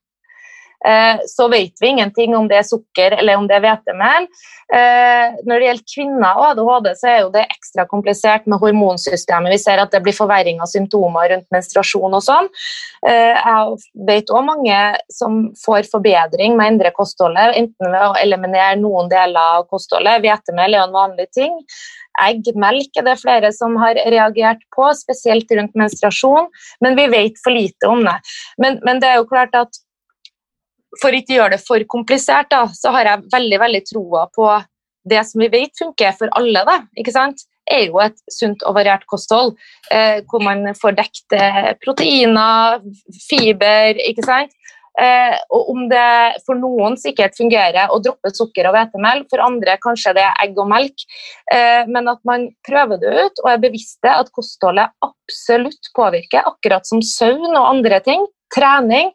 [0.85, 4.27] Eh, så vet vi ingenting om det er sukker eller om det er hvetemel.
[4.77, 9.55] Eh, når det gjelder kvinner og ADHD, så er det ekstra komplisert med hormonsystemet.
[9.55, 12.49] Vi ser at det blir forverring av symptomer rundt menstruasjon og sånn.
[13.09, 13.77] Eh, jeg
[14.09, 14.81] vet også mange
[15.13, 20.21] som får forbedring med å endre kostholdet, enten ved å eliminere noen deler av kostholdet.
[20.25, 21.57] Hvetemel er jo en vanlig ting.
[22.21, 26.47] Egg, melk er det flere som har reagert på, spesielt rundt menstruasjon,
[26.81, 28.15] men vi vet for lite om det.
[28.61, 29.77] Men, men det er jo klart at
[31.01, 34.49] for ikke å gjøre det for komplisert, da, så har jeg veldig veldig troa på
[35.07, 36.65] det som vi vet funker for alle.
[36.67, 37.45] Da, ikke sant?
[37.67, 39.57] er jo et sunt og variert kosthold,
[39.91, 42.79] eh, hvor man får dekt eh, proteiner,
[43.27, 44.55] fiber, ikke sant.
[44.97, 49.75] Eh, og om det for noen sikkert fungerer å droppe sukker og hvetemel, for andre
[49.83, 51.05] kanskje det er egg og melk,
[51.53, 56.89] eh, men at man prøver det ut og er bevisste at kostholdet absolutt påvirker, akkurat
[56.89, 58.25] som søvn og andre ting.
[58.55, 59.11] Trening.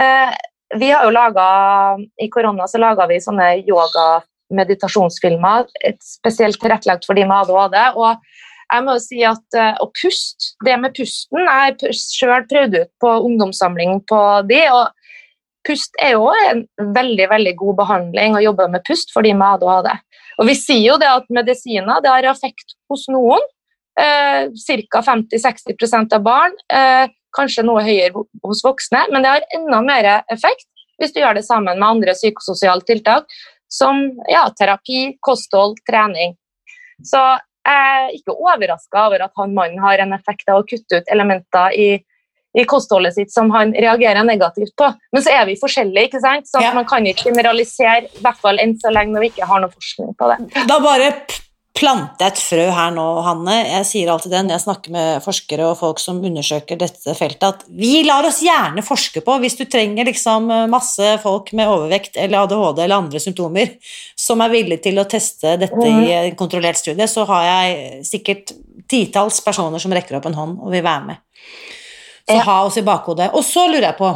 [0.00, 0.34] Eh,
[0.74, 5.66] vi har jo laget, I korona så laga vi sånne yoga-meditasjonsfilmer
[6.02, 7.78] spesielt tilrettelagt for de med ADHD.
[7.94, 8.16] og
[8.66, 13.10] jeg må jo si at Å puste, det med pusten Jeg sjøl prøvd ut på
[13.28, 14.90] ungdomssamling på de, og
[15.66, 19.62] pust er jo en veldig veldig god behandling å jobbe med pust for de med
[19.62, 19.90] ADHD.
[20.38, 23.42] Og Vi sier jo det at medisiner det har effekt hos noen,
[23.96, 24.50] Eh,
[24.90, 25.02] ca.
[25.02, 26.52] 50-60% av barn.
[26.68, 30.68] Uh, kanskje noe høyere hos voksne, men det har enda mer effekt
[31.00, 33.28] hvis du gjør det sammen med andre psykososiale tiltak,
[33.68, 36.36] som ja, terapi, kosthold, trening.
[37.04, 37.20] Så
[37.66, 41.10] jeg er ikke overraska over at han mannen har en effekt av å kutte ut
[41.12, 41.88] elementer i,
[42.56, 44.92] i, kostholdet sitt som han reagerer negativt på.
[45.12, 46.48] Men så er vi forskjellige, ikke sant?
[46.48, 46.72] så ja.
[46.76, 49.74] man kan ikke generalisere, i hvert fall enn så lenge når vi ikke har noe
[49.74, 50.64] forskning på det.
[50.70, 51.10] Da bare
[51.76, 53.54] plante et frø her nå, Hanne.
[53.68, 57.44] Jeg sier alltid det når jeg snakker med forskere og folk som undersøker dette feltet,
[57.46, 62.16] at vi lar oss gjerne forske på hvis du trenger liksom masse folk med overvekt
[62.22, 63.74] eller ADHD eller andre symptomer
[64.26, 68.54] som er villige til å teste dette i en kontrollert studie, så har jeg sikkert
[68.88, 71.22] titalls personer som rekker opp en hånd og vil være med.
[72.26, 73.28] Så ha oss i bakhodet.
[73.38, 74.14] Og så lurer jeg på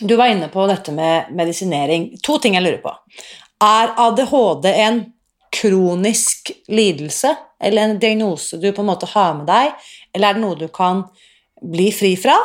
[0.00, 2.10] Du var inne på dette med medisinering.
[2.24, 2.92] To ting jeg lurer på.
[3.60, 5.02] Er ADHD en
[5.50, 9.74] kronisk lidelse, eller en diagnose du på en måte har med deg,
[10.14, 11.04] eller er det noe du kan
[11.60, 12.36] bli fri fra?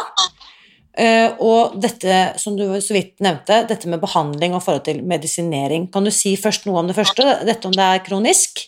[0.95, 5.89] Uh, og dette som du så vidt nevnte, dette med behandling og forhold til medisinering.
[5.91, 8.63] Kan du si først noe om det første, dette om det er kronisk,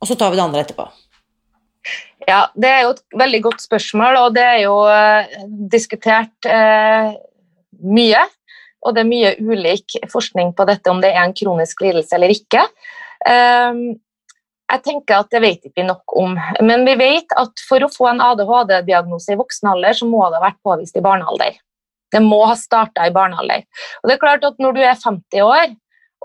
[0.00, 0.86] og så tar vi det andre etterpå?
[2.28, 5.40] Ja, det er jo et veldig godt spørsmål, og det er jo uh,
[5.72, 7.16] diskutert uh,
[7.80, 8.28] mye.
[8.80, 12.32] og det er mye ulik forskning på dette, om det er en kronisk lidelse eller
[12.32, 12.62] ikke.
[13.28, 13.82] Um,
[14.70, 17.90] jeg tenker at Det vet ikke vi nok om, men vi vet at for å
[17.90, 21.58] få en ADHD-diagnose i voksen alder, så må det ha vært påvist i barnealder.
[22.10, 23.64] Det må ha starta i barnealder.
[24.00, 25.74] Og det er klart at Når du er 50 år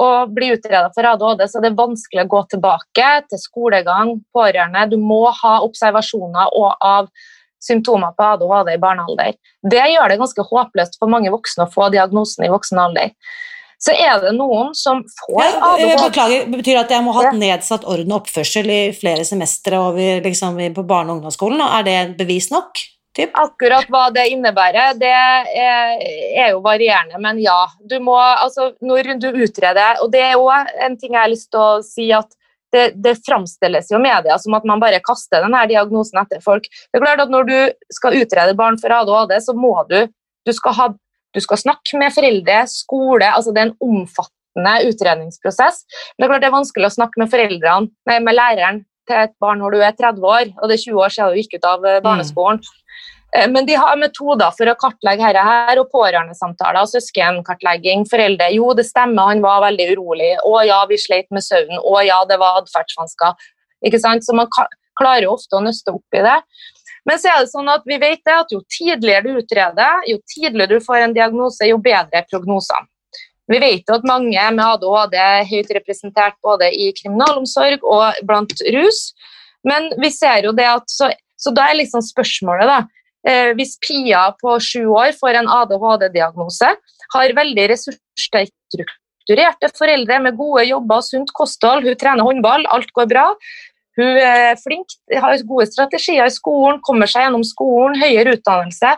[0.02, 4.90] og blir utreda for ADHD, så er det vanskelig å gå tilbake til skolegang, pårørende.
[4.92, 6.52] Du må ha observasjoner
[6.84, 7.08] av
[7.64, 9.38] symptomer på ADHD i barnealder.
[9.64, 13.14] Det gjør det ganske håpløst for mange voksne å få diagnosen i voksen alder.
[13.82, 17.86] Så er det noen som får ADHD Beklager, betyr at jeg må ha hatt nedsatt
[17.88, 19.80] orden og oppførsel i flere semestre
[20.26, 21.64] liksom, på barne- og ungdomsskolen?
[21.66, 22.82] Er det bevis nok?
[23.16, 23.32] Typ?
[23.40, 27.62] Akkurat hva det innebærer, det er, er, jo varierende, men ja.
[27.80, 31.48] Du må, altså, når du utreder Og det er òg en ting jeg har lyst
[31.54, 32.28] til å si at
[32.76, 36.68] det, det framstilles jo media som at man bare kaster denne diagnosen etter folk.
[36.68, 37.58] Det er klart at Når du
[37.94, 40.02] skal utrede barn for ADHD, så må du
[40.46, 40.92] du skal, ha,
[41.36, 45.84] du skal snakke med foreldre, skole altså Det er en omfattende utredningsprosess.
[46.16, 49.20] Men det er klart det er vanskelig å snakke med foreldrene, nei, med læreren til
[49.22, 51.60] et barn når du er 30 år, og det er 20 år siden du gikk
[51.60, 52.64] ut av eh, barneskolen.
[52.64, 52.86] Mm.
[53.52, 58.48] Men de har metoder for å kartlegge dette, her, og pårørendesamtaler, søskenkartlegging, foreldre.
[58.56, 60.32] Jo, det stemmer, han var veldig urolig.
[60.48, 61.76] Å ja, vi sleit med søvn.
[61.76, 63.50] Å ja, det var atferdsvansker.
[64.24, 64.48] Så man
[64.96, 66.38] klarer ofte å nøste opp i det.
[67.06, 70.78] Men så er det sånn at vi vet at jo tidligere du utreder, jo tidligere
[70.80, 72.90] du får en diagnose, jo bedre er prognosene.
[73.46, 79.12] Vi vet at mange med ADHD er høyt representert både i kriminalomsorg og blant rus.
[79.62, 82.80] Men vi ser jo det at så, så da er liksom spørsmålet, da
[83.26, 86.68] Eh, hvis Pia på sju år får en ADHD-diagnose,
[87.16, 93.08] har veldig ressursstrukturerte foreldre med gode jobber og sunt kosthold, hun trener håndball, alt går
[93.10, 93.26] bra.
[93.96, 98.96] Hun er flink, har gode strategier i skolen, kommer seg gjennom skolen, høyere utdannelse.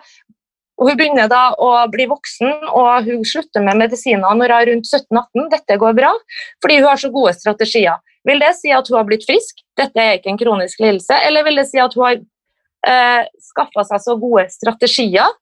[0.77, 4.67] Og hun begynner da å bli voksen, og hun slutter med medisiner når hun er
[4.71, 5.47] rundt 17-18.
[5.53, 6.11] Dette går bra,
[6.61, 7.97] fordi hun har så gode strategier.
[8.27, 9.63] Vil det si at hun har blitt frisk?
[9.79, 11.17] Dette er ikke en kronisk lidelse.
[11.25, 15.33] Eller vil det si at hun har eh, skaffa seg så gode strategier,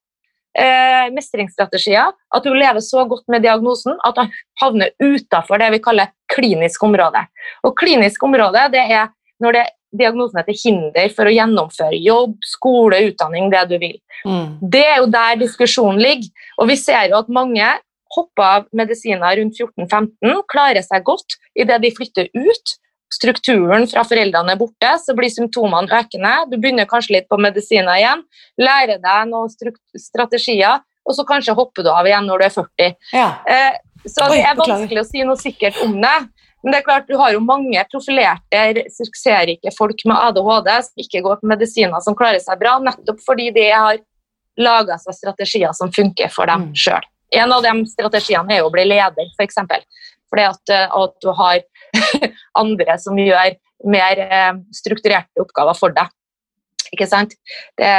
[0.55, 5.83] eh, mestringsstrategier, at hun lever så godt med diagnosen at hun havner utafor det vi
[5.83, 7.25] kaller klinisk område.
[7.67, 9.11] Og klinisk område det er
[9.45, 13.97] når det, diagnosen er til hinder for å gjennomføre jobb, skole, utdanning, det du vil.
[14.27, 14.57] Mm.
[14.73, 16.47] Det er jo der diskusjonen ligger.
[16.59, 17.69] Og vi ser jo at mange
[18.15, 22.75] hopper av medisiner rundt 14-15, klarer seg godt idet de flytter ut
[23.13, 26.33] strukturen fra foreldrene er borte, så blir symptomene økende.
[26.51, 28.23] Du begynner kanskje litt på medisiner igjen,
[28.61, 29.51] lærer deg noen
[29.99, 32.95] strategier, og så kanskje hopper du av igjen når du er 40.
[33.13, 33.27] Ja.
[33.45, 33.77] Eh,
[34.09, 36.17] så det er vanskelig å si noe sikkert om det.
[36.65, 41.21] Men det er klart, du har jo mange profilerte, suksessrike folk med ADHD som ikke
[41.21, 43.99] går på medisiner, som klarer seg bra, nettopp fordi de har
[44.57, 46.73] laga seg strategier som funker for dem mm.
[46.79, 47.05] sjøl.
[47.37, 49.61] En av de strategiene er jo å bli leder, f.eks.
[50.31, 51.61] Fordi at, eh, at du har
[52.63, 53.53] andre som gjør
[53.91, 56.09] mer eh, strukturerte oppgaver for deg.
[56.95, 57.37] Ikke sant?
[57.77, 57.91] Det,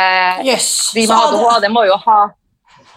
[0.46, 0.90] yes.
[0.96, 2.20] Vi med ADHD må jo ha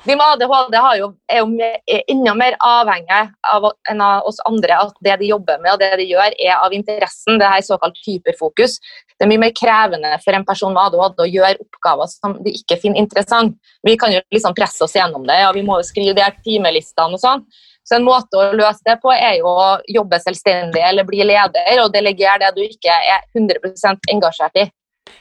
[0.05, 1.69] vi med ADHD jo, er jo
[2.13, 3.19] enda mer avhengig
[3.53, 6.55] av enn av oss andre at det de jobber med og det de gjør, er
[6.55, 7.39] av interessen.
[7.41, 8.79] Det er såkalt hyperfokus.
[9.17, 12.55] Det er mye mer krevende for en person med ADHD å gjøre oppgaver som de
[12.61, 13.57] ikke finner interessant.
[13.85, 16.37] Vi kan jo liksom presse oss gjennom det, og vi må jo skrive de her
[16.45, 17.45] timelistene og sånn.
[17.89, 21.81] Så en måte å løse det på er jo å jobbe selvstendig eller bli leder
[21.81, 24.69] og delegere det du ikke er 100 engasjert i.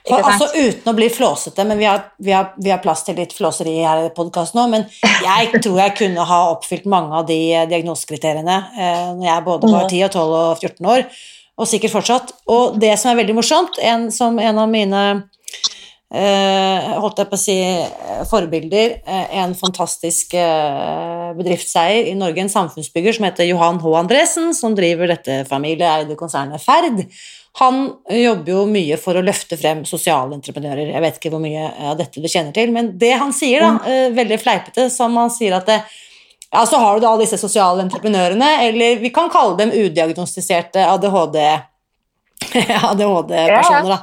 [0.09, 3.19] For, altså Uten å bli flåsete, men vi har, vi har, vi har plass til
[3.21, 4.87] litt flåseri her i podkasten nå, men
[5.25, 9.91] jeg tror jeg kunne ha oppfylt mange av de diagnosekriteriene eh, når jeg både var
[9.91, 11.05] 10, 12 og 14 år,
[11.59, 12.37] og sikkert fortsatt.
[12.55, 15.03] Og det som er veldig morsomt, en, som en av mine
[16.15, 18.99] eh, holdt jeg på å si, eh, forbilder.
[19.05, 23.95] Eh, en fantastisk eh, bedriftseier i Norge, en samfunnsbygger som heter Johan H.
[23.99, 27.05] Andresen, som driver dette familieeide konsernet Ferd.
[27.59, 27.79] Han
[28.13, 30.93] jobber jo mye for å løfte frem sosiale entreprenører.
[30.93, 33.73] Jeg vet ikke hvor mye av dette du kjenner til, men det han sier, da,
[33.83, 34.15] mm.
[34.15, 35.81] veldig fleipete, som han sier at det,
[36.53, 41.67] ja, så har du da disse sosiale entreprenørene, eller vi kan kalle dem udiagnostiserte ADHD-personer.
[42.93, 43.35] ADHD
[43.91, 43.99] da.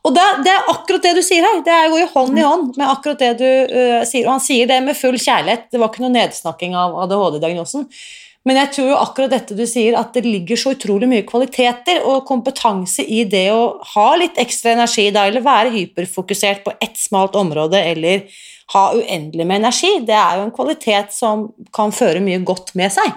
[0.00, 1.60] Og det, det, er akkurat det du sier her.
[1.64, 4.24] Det går jo hånd i hånd med akkurat det du uh, sier.
[4.24, 5.66] Og han sier det med full kjærlighet.
[5.72, 7.84] Det var ikke noe nedsnakking av ADHD-diagnosen.
[8.48, 12.00] Men jeg tror jo akkurat dette du sier, at det ligger så utrolig mye kvaliteter
[12.08, 16.96] og kompetanse i det å ha litt ekstra energi da, eller være hyperfokusert på ett
[16.96, 18.24] smalt område, eller
[18.72, 19.92] ha uendelig med energi.
[20.08, 23.12] Det er jo en kvalitet som kan føre mye godt med seg.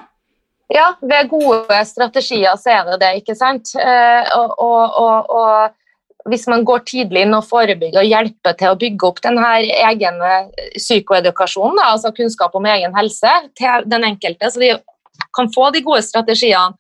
[0.74, 3.76] Ja, ved gode strategier så er det det, ikke sant.
[3.78, 8.80] og, og, og, og hvis man går tidlig inn og forebygger og hjelper til å
[8.80, 9.52] bygge opp denne
[9.88, 10.24] egen
[10.76, 14.76] psykoedukasjonen, altså kunnskap om egen helse, til den enkelte, så de
[15.36, 16.78] kan få de gode strategiene,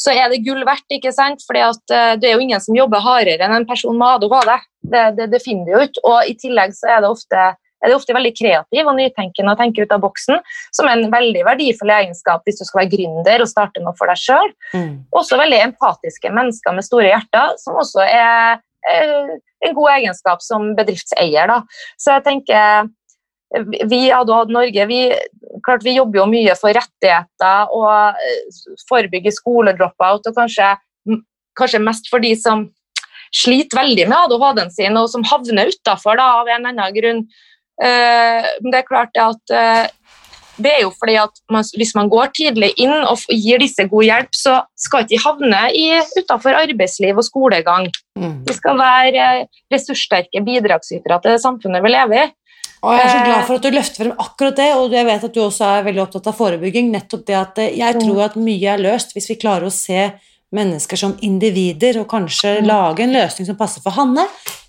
[0.00, 0.86] så er det gull verdt.
[0.96, 1.42] ikke sant?
[1.46, 4.52] Fordi at uh, Det er jo ingen som jobber hardere enn en person med ADHD.
[4.92, 6.04] Det, det, det finner vi jo ikke.
[6.08, 7.50] Og I tillegg så er det ofte
[7.80, 10.40] er det ofte veldig kreativ og nytenkende og tenker ut av boksen,
[10.76, 14.10] som er en veldig verdifull egenskap hvis du skal være gründer og starte noe for
[14.10, 14.52] deg sjøl.
[14.76, 14.90] Mm.
[15.16, 18.60] Også veldig empatiske mennesker med store hjerter, som også er,
[18.92, 19.14] er
[19.64, 21.48] en god egenskap som bedriftseier.
[21.48, 21.62] Da.
[21.96, 22.90] Så jeg tenker
[23.90, 25.00] vi i ADHD Norge vi,
[25.66, 28.18] klart vi jobber jo mye for rettigheter og
[28.86, 30.74] forebygger forebygge skoledropout, og kanskje,
[31.58, 32.68] kanskje, mest for de som
[33.34, 37.24] sliter veldig med ADHD-en sin, og som havner utafor av en eller annen grunn.
[37.80, 39.86] Men det er klart at uh,
[40.60, 44.06] det er jo fordi at man, Hvis man går tidlig inn og gir disse god
[44.06, 45.62] hjelp, så skal ikke de havne
[46.18, 47.88] utafor arbeidsliv og skolegang.
[48.18, 48.42] Mm.
[48.46, 49.30] De skal være
[49.72, 52.28] ressurssterke bidragsytere til det samfunnet vi lever i.
[52.80, 55.24] Og Jeg er så glad for at du løfter frem akkurat det, og jeg vet
[55.26, 56.90] at du også er veldig opptatt av forebygging.
[56.94, 60.08] nettopp det at eh, Jeg tror at mye er løst hvis vi klarer å se
[60.56, 62.66] mennesker som individer, og kanskje mm.
[62.66, 64.24] lage en løsning som passer for Hanne,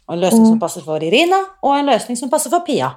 [0.08, 0.52] og en løsning mm.
[0.52, 2.92] som passer for Irina, og en løsning som passer for Pia.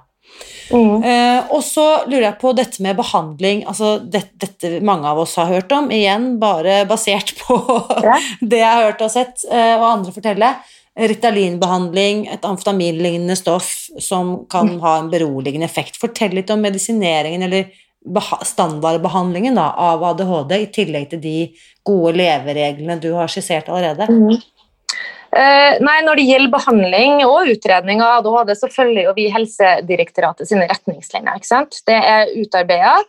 [0.73, 1.05] Mm.
[1.05, 3.65] Uh, og så lurer jeg på dette med behandling.
[3.69, 7.59] altså det, Dette mange av oss har hørt om, igjen bare basert på
[8.03, 8.17] ja.
[8.41, 10.55] det jeg har hørt og sett, uh, og andre fortelle.
[10.95, 14.81] Ritalinbehandling, et amfetaminlignende stoff som kan mm.
[14.85, 15.99] ha en beroligende effekt.
[15.99, 17.73] Fortell litt om medisineringen eller
[18.45, 21.39] standardbehandlingen da, av ADHD, i tillegg til de
[21.87, 24.07] gode levereglene du har skissert allerede.
[24.07, 24.37] Mm.
[25.35, 30.47] Uh, nei, Når det gjelder behandling og utredning av ADHD, så følger jo vi Helsedirektoratet
[30.47, 31.41] sine retningslinjer.
[31.41, 31.81] ikke sant?
[31.89, 33.01] Det er utarbeida.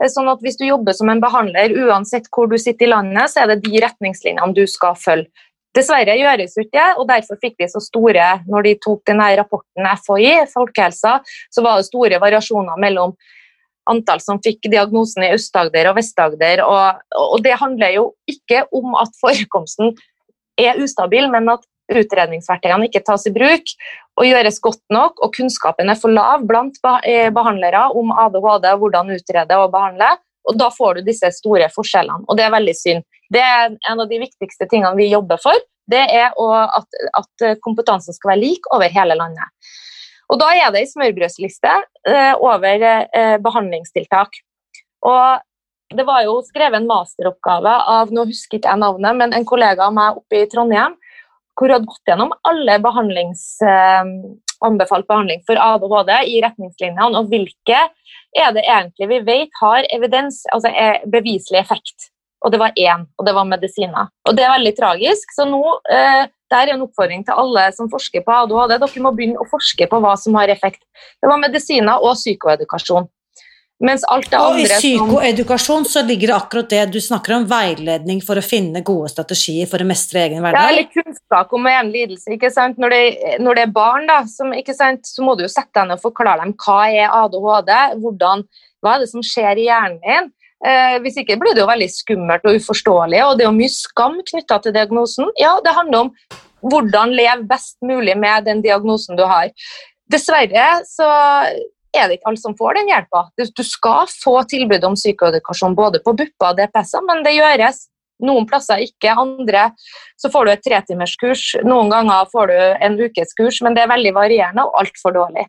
[0.00, 3.30] Eh, sånn at Hvis du jobber som en behandler, uansett hvor du sitter i landet,
[3.30, 5.28] så er det de retningslinjene du skal følge.
[5.74, 9.88] Dessverre gjøres ikke det, og derfor fikk vi så store Når de tok denne rapporten
[10.04, 11.16] FHI, folkehelsa,
[11.50, 13.16] så var det store variasjoner mellom
[13.90, 16.62] antall som fikk diagnosen i Øst-Agder og Vest-Agder.
[16.64, 19.92] Og, og, det handler jo ikke om at forekomsten
[20.60, 23.74] er ustabil, men at utredningsverktøyene ikke tas i bruk
[24.16, 29.12] og gjøres godt nok, og kunnskapen er for lav blant eh, behandlere om ADHD, hvordan
[29.18, 30.14] utrede og behandle.
[30.48, 33.04] Og da får du disse store forskjellene, og det er veldig synd.
[33.32, 35.56] Det er en av de viktigste tingene vi jobber for.
[35.90, 39.72] Det er at, at kompetansen skal være lik over hele landet.
[40.32, 41.72] Og Da er det ei smørbrødsliste
[42.08, 44.40] eh, over eh, behandlingstiltak.
[45.04, 45.42] Og
[45.94, 49.84] Det var jo skrevet en masteroppgave av nå husker ikke jeg navnet, men en kollega
[49.84, 50.96] av meg oppe i Trondheim,
[51.54, 54.08] hvor hun hadde gått gjennom alle behandlings, eh,
[54.64, 57.84] anbefalt behandling for ADHD i retningslinjene, og hvilke
[58.34, 60.72] er det egentlig vi vet har evidens, altså
[61.12, 62.08] beviselig effekt
[62.44, 64.10] og det var én, og det var medisiner.
[64.28, 65.32] Og det er veldig tragisk.
[65.32, 68.76] Så nå eh, det er en oppfordring til alle som forsker på ADHD.
[68.76, 70.84] Dere må begynne å forske på hva som har effekt.
[71.22, 73.08] Det var medisiner og psykoedukasjon.
[73.84, 77.46] Mens alt det og andre I psykoedukasjon så ligger det akkurat det du snakker om,
[77.50, 80.68] veiledning for å finne gode strategier for å mestre egen hverdag?
[80.68, 82.30] Ja, eller kunnskap om egen lidelse.
[82.36, 82.78] ikke sant?
[82.80, 83.02] Når det,
[83.42, 86.44] når det er barn, da, som, så må du jo sette deg ned og forklare
[86.44, 87.74] dem hva er ADHD,
[88.04, 88.46] hvordan,
[88.84, 90.32] hva er det som skjer i hjernen din.
[90.64, 93.72] Eh, hvis ikke blir det jo veldig skummelt og uforståelig, og det er jo mye
[93.72, 95.28] skam knytta til diagnosen.
[95.40, 96.12] Ja, det handler om
[96.64, 99.50] hvordan leve best mulig med den diagnosen du har.
[100.12, 101.08] Dessverre så
[101.94, 103.26] er det ikke alle som får den hjelpa.
[103.36, 107.84] Du skal få tilbud om psykoedukasjon både på BUPA og DPS-er, men det gjøres
[108.24, 109.12] noen plasser ikke.
[109.20, 109.68] Andre
[110.20, 112.56] så får du et tretimerskurs, noen ganger får du
[112.88, 115.46] en ukes kurs, men det er veldig varierende og altfor dårlig.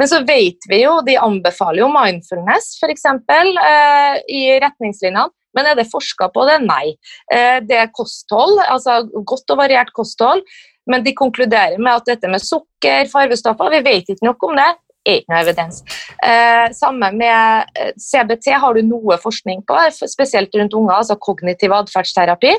[0.00, 3.06] Men så vet vi jo, de anbefaler jo mindfulness f.eks.
[3.06, 5.28] Eh, i retningslinjene.
[5.52, 6.62] Men er det forska på det?
[6.64, 6.94] Nei.
[7.32, 10.40] Eh, det er kosthold, altså godt og variert kosthold.
[10.88, 14.70] Men de konkluderer med at dette med sukker, farvestoffer, vi vet ikke nok om det.
[15.02, 15.80] er ikke noe evidens.
[16.22, 21.74] Eh, samme med eh, CBT har du noe forskning på, spesielt rundt unger, altså kognitiv
[21.74, 22.52] atferdsterapi.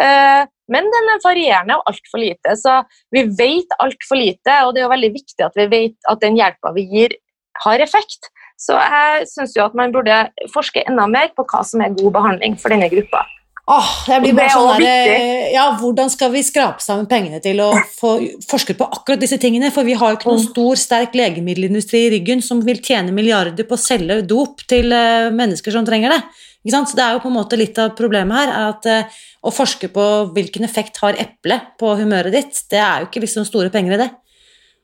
[0.00, 0.42] Eh,
[0.72, 2.56] men den er varierende og altfor lite.
[2.58, 2.78] Så
[3.14, 6.38] vi vet altfor lite, og det er jo veldig viktig at vi vet at den
[6.38, 7.18] hjelpa vi gir,
[7.66, 8.32] har effekt.
[8.62, 12.58] Så jeg syns at man burde forske enda mer på hva som er god behandling
[12.60, 13.24] for denne gruppa.
[13.70, 15.12] Åh, jeg blir bare sånn der,
[15.54, 18.16] ja, Hvordan skal vi skrape sammen pengene til å få
[18.48, 19.70] forsket på akkurat disse tingene?
[19.74, 23.68] For vi har jo ikke noen stor, sterk legemiddelindustri i ryggen som vil tjene milliarder
[23.68, 26.20] på å selge dop til eh, mennesker som trenger det.
[26.62, 29.88] Så det er jo på en måte litt av problemet her, at eh, å forske
[29.90, 33.96] på hvilken effekt har eple på humøret ditt, det er jo ikke liksom store penger
[33.96, 34.10] i det.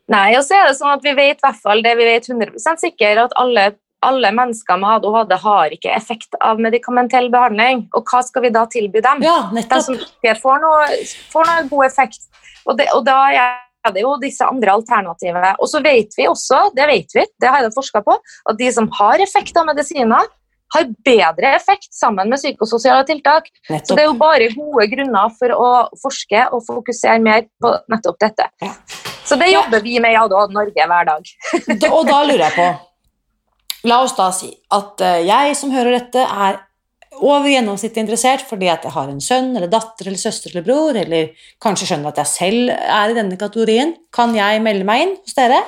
[0.09, 2.27] Nei, og så er det sånn at vi vet i hvert fall det vi vet
[2.33, 3.69] 100% sikkert, at alle
[4.07, 7.87] alle mennesker med ADHD har ikke effekt av medikamentell behandling.
[7.99, 9.25] Og hva skal vi da tilby dem?
[9.27, 9.87] Ja, De nettopp.
[9.89, 10.85] som ikke får noe,
[11.33, 12.29] får noe god effekt.
[12.67, 15.51] Og, det, og da er det jo disse andre alternativer.
[15.59, 18.19] Og så vet vi også, det vet vi, det har jeg forska på,
[18.51, 20.31] at de som har effekt av medisiner,
[20.75, 23.49] har bedre effekt sammen med psykososiale tiltak.
[23.69, 25.71] Så det er jo bare gode grunner for å
[26.03, 28.51] forske og fokusere mer på nettopp dette.
[28.65, 28.75] Ja.
[29.29, 31.33] Så det jobber vi med i ADHD Norge hver dag.
[31.93, 32.69] Og da lurer jeg på
[33.87, 36.57] La oss da si at eh, jeg som hører dette, er
[37.19, 40.99] over gjennomsnittet interessert fordi at jeg har en sønn eller datter eller søster eller bror,
[40.99, 41.31] eller
[41.63, 43.95] kanskje skjønner at jeg selv er i denne kategorien.
[44.15, 45.63] Kan jeg melde meg inn hos dere?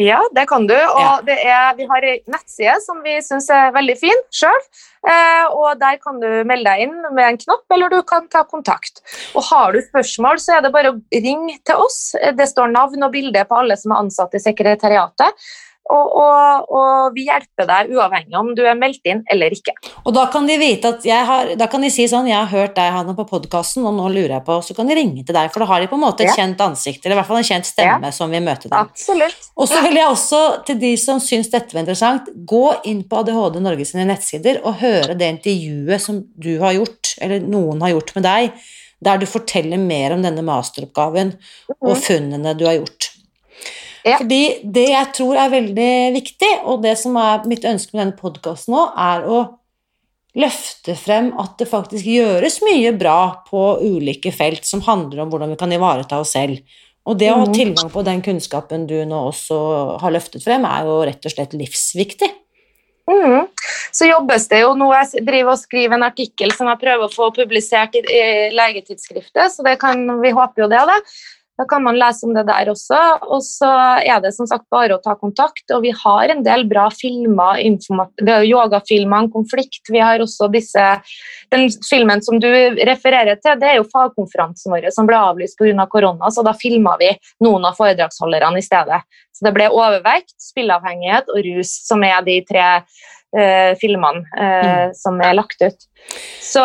[0.00, 0.76] Ja, det kan du.
[0.76, 4.60] Og det er, vi har en nettside som vi syns er veldig fin sjøl.
[5.04, 8.42] Eh, og der kan du melde deg inn med en knapp, eller du kan ta
[8.48, 9.02] kontakt.
[9.36, 12.14] Og har du spørsmål, så er det bare å ringe til oss.
[12.16, 15.50] Det står navn og bilde på alle som er ansatt i sekretariatet.
[15.90, 19.74] Og, og, og vi hjelper deg uavhengig om du er meldt inn eller ikke.
[20.04, 22.50] Og da kan de vite at jeg har, da kan de si sånn Jeg har
[22.52, 25.34] hørt deg, Hanne, på podkasten, og nå lurer jeg på Så kan de ringe til
[25.34, 26.36] deg, for da har de på en måte et Ja.
[26.44, 28.78] kjent ansikt, eller i hvert fall en kjent stemme som vil møte dem.
[28.78, 29.50] Absolutt.
[29.56, 33.20] Og så vil jeg også, til de som syns dette var interessant, gå inn på
[33.24, 37.96] ADHD Norge sine nettsider og høre det intervjuet som du har gjort, eller noen har
[37.96, 38.52] gjort med deg,
[39.00, 41.32] der du forteller mer om denne masteroppgaven
[41.80, 43.09] og funnene du har gjort.
[44.04, 44.16] Ja.
[44.18, 48.18] Fordi det jeg tror er veldig viktig, og det som er mitt ønske med denne
[48.20, 49.40] podkasten nå, er å
[50.38, 55.50] løfte frem at det faktisk gjøres mye bra på ulike felt som handler om hvordan
[55.50, 56.60] vi kan ivareta oss selv.
[57.08, 57.54] Og det å ha Mhm.
[57.56, 61.52] tilgang på den kunnskapen du nå også har løftet frem, er jo rett og slett
[61.52, 62.30] livsviktig.
[63.10, 63.48] Mm.
[63.90, 67.12] Så jobbes det jo nå, jeg driver og skriver en artikkel som jeg prøver å
[67.12, 70.82] få publisert i, i legetidsskriftet, så det kan, vi håper jo det.
[70.86, 70.98] Da.
[71.60, 72.98] Da kan man lese om det der også.
[73.28, 73.68] Og så
[74.00, 77.60] er det som sagt bare å ta kontakt, og vi har en del bra filmer.
[77.60, 79.82] Vi har yogafilmer om konflikt.
[79.92, 80.86] Vi har også disse
[81.50, 82.46] Den filmen som du
[82.86, 85.74] refererer til, det er jo fagkonferansen vår som ble avlyst pga.
[85.80, 87.08] Av korona, så da filma vi
[87.44, 89.00] noen av foredragsholderne i stedet.
[89.34, 95.20] Så det ble overvekt, spilleavhengighet og rus, som er de tre eh, filmene eh, som
[95.24, 95.86] er lagt ut.
[96.42, 96.64] Så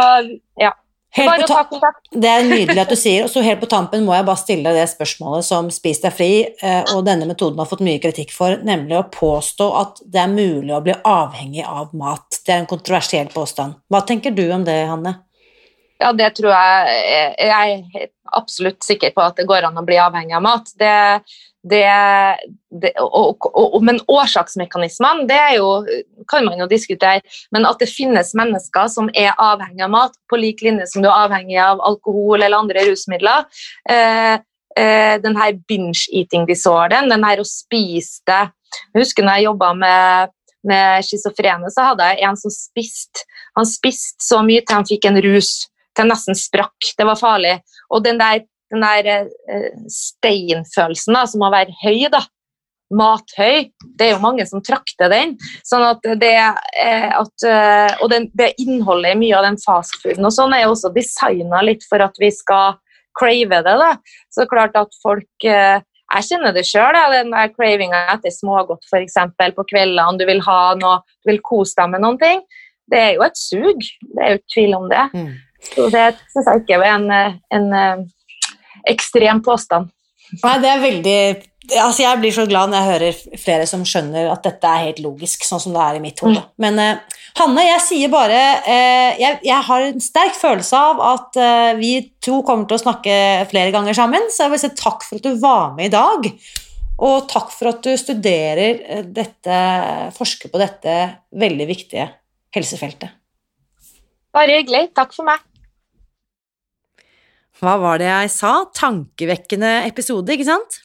[0.60, 0.74] ja,
[1.16, 3.70] Helt på takk, ta ta det er nydelig at du sier, og så helt på
[3.72, 7.28] tampen må jeg bare stille deg det spørsmålet som Spis deg fri eh, og denne
[7.30, 10.96] metoden har fått mye kritikk for, nemlig å påstå at det er mulig å bli
[11.08, 12.42] avhengig av mat.
[12.42, 13.80] Det er en kontroversiell påstand.
[13.88, 15.16] Hva tenker du om det, Hanne?
[16.04, 19.96] Ja, det tror jeg Jeg er absolutt sikker på at det går an å bli
[20.02, 20.72] avhengig av mat.
[20.76, 20.96] Det,
[21.66, 21.86] det,
[22.82, 25.70] det, og, og, men årsaksmekanismene, det er jo,
[26.30, 27.24] kan man jo diskutere.
[27.56, 31.10] Men at det finnes mennesker som er avhengig av mat, på lik linje som du
[31.10, 33.48] er avhengig av alkohol eller andre rusmidler.
[33.90, 34.36] Eh,
[34.78, 38.46] eh, den her binge eating disorderen, den her å spise det
[38.94, 40.34] Jeg husker når jeg jobba med
[40.66, 45.06] med schizofrene så hadde jeg en som spiste Han spiste så mye til han fikk
[45.08, 45.52] en rus,
[45.96, 46.90] til han nesten sprakk.
[46.98, 47.54] Det var farlig.
[47.88, 48.42] Og den der,
[48.76, 52.22] den der eh, steinfølelsen da, som å være høy, da,
[52.96, 55.36] mathøy, det er jo mange som trakter den.
[55.66, 60.28] Sånn at det, eh, at, eh, og den, det innholdet i mye av den fastfooden
[60.28, 62.78] og sånn er jo også designa litt for at vi skal
[63.18, 63.78] crave det.
[63.82, 63.96] da.
[64.34, 65.50] Så klart at folk
[66.06, 69.16] Jeg kjenner det sjøl, den der cravinga etter smågodt f.eks.
[69.58, 70.20] på kveldene.
[70.20, 72.44] Du vil ha noe, du vil kose deg med noen ting.
[72.86, 73.82] Det er jo et sug,
[74.14, 75.06] det er jo ikke tvil om det.
[75.18, 75.32] Mm.
[75.72, 77.08] Så det syns jeg ikke er en,
[77.58, 78.06] en,
[78.90, 79.92] ekstrem påstand.
[80.42, 81.20] Nei, det er veldig
[81.66, 85.00] Altså, jeg blir så glad når jeg hører flere som skjønner at dette er helt
[85.02, 86.44] logisk, sånn som det er i mitt hode.
[86.62, 87.00] Men eh,
[87.40, 91.90] Hanne, jeg sier bare eh, jeg, jeg har en sterk følelse av at eh, vi
[92.22, 93.16] to kommer til å snakke
[93.50, 96.30] flere ganger sammen, så jeg vil si takk for at du var med i dag.
[97.10, 99.58] Og takk for at du studerer eh, dette,
[100.16, 100.96] forsker på dette
[101.36, 102.08] veldig viktige
[102.56, 103.18] helsefeltet.
[104.36, 104.90] Bare hyggelig.
[104.96, 105.44] Takk for meg.
[107.62, 108.52] Hva var det jeg sa?
[108.76, 110.82] Tankevekkende episode, ikke sant?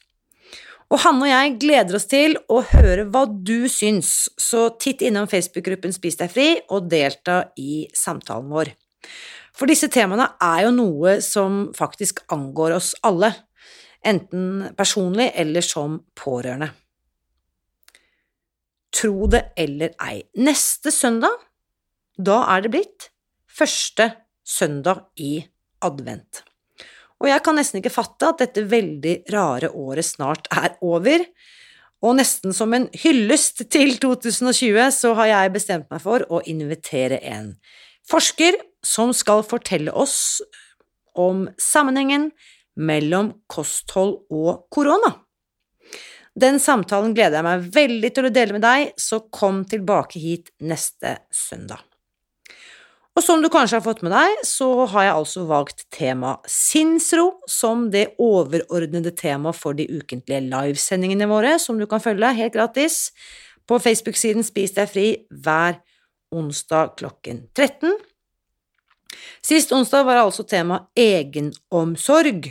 [0.91, 5.27] Og Hanne og jeg gleder oss til å høre hva du syns, så titt innom
[5.31, 8.73] Facebook-gruppen Spis deg fri og delta i samtalen vår.
[9.55, 13.33] For disse temaene er jo noe som faktisk angår oss alle,
[14.03, 16.71] enten personlig eller som pårørende.
[18.91, 21.35] Tro det eller ei, neste søndag,
[22.19, 23.11] da er det blitt
[23.47, 24.09] første
[24.43, 25.37] søndag i
[25.83, 26.43] advent.
[27.21, 31.23] Og jeg kan nesten ikke fatte at dette veldig rare året snart er over.
[32.01, 37.21] Og nesten som en hyllest til 2020 så har jeg bestemt meg for å invitere
[37.29, 37.53] en
[38.09, 40.41] forsker som skal fortelle oss
[41.13, 42.31] om sammenhengen
[42.81, 45.13] mellom kosthold og korona.
[46.33, 50.53] Den samtalen gleder jeg meg veldig til å dele med deg, så kom tilbake hit
[50.63, 51.90] neste søndag.
[53.11, 57.41] Og som du kanskje har fått med deg, så har jeg altså valgt tema sinnsro
[57.49, 63.09] som det overordnede temaet for de ukentlige livesendingene våre, som du kan følge helt gratis
[63.67, 65.05] på Facebook-siden Spis deg fri
[65.43, 65.81] hver
[66.31, 67.99] onsdag klokken 13.
[69.43, 72.47] Sist onsdag var altså tema egenomsorg,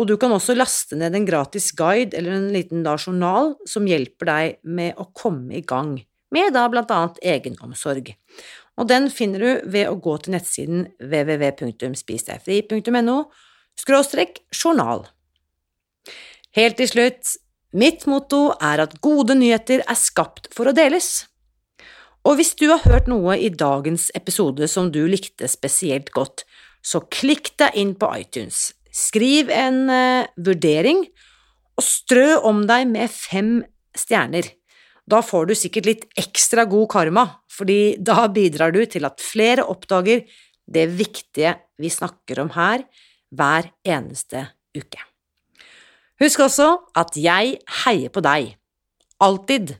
[0.00, 3.88] og du kan også laste ned en gratis guide eller en liten da journal som
[3.90, 5.98] hjelper deg med å komme i gang
[6.30, 8.12] med da blant annet egenomsorg.
[8.80, 13.18] Og den finner du ved å gå til nettsiden www.spisdegfri.no
[13.80, 15.04] skråstrek journal.
[16.56, 17.36] Helt til slutt,
[17.76, 21.26] mitt motto er at gode nyheter er skapt for å deles.
[22.26, 26.44] Og hvis du har hørt noe i dagens episode som du likte spesielt godt,
[26.84, 31.04] så klikk deg inn på iTunes, skriv en uh, vurdering,
[31.76, 33.64] og strø om deg med fem
[33.96, 34.44] stjerner.
[35.10, 39.66] Da får du sikkert litt ekstra god karma, fordi da bidrar du til at flere
[39.66, 40.22] oppdager
[40.70, 42.84] det viktige vi snakker om her
[43.34, 44.44] hver eneste
[44.76, 45.02] uke.
[46.20, 46.68] Husk også
[47.00, 48.54] at jeg heier på deg.
[49.24, 49.78] Alltid.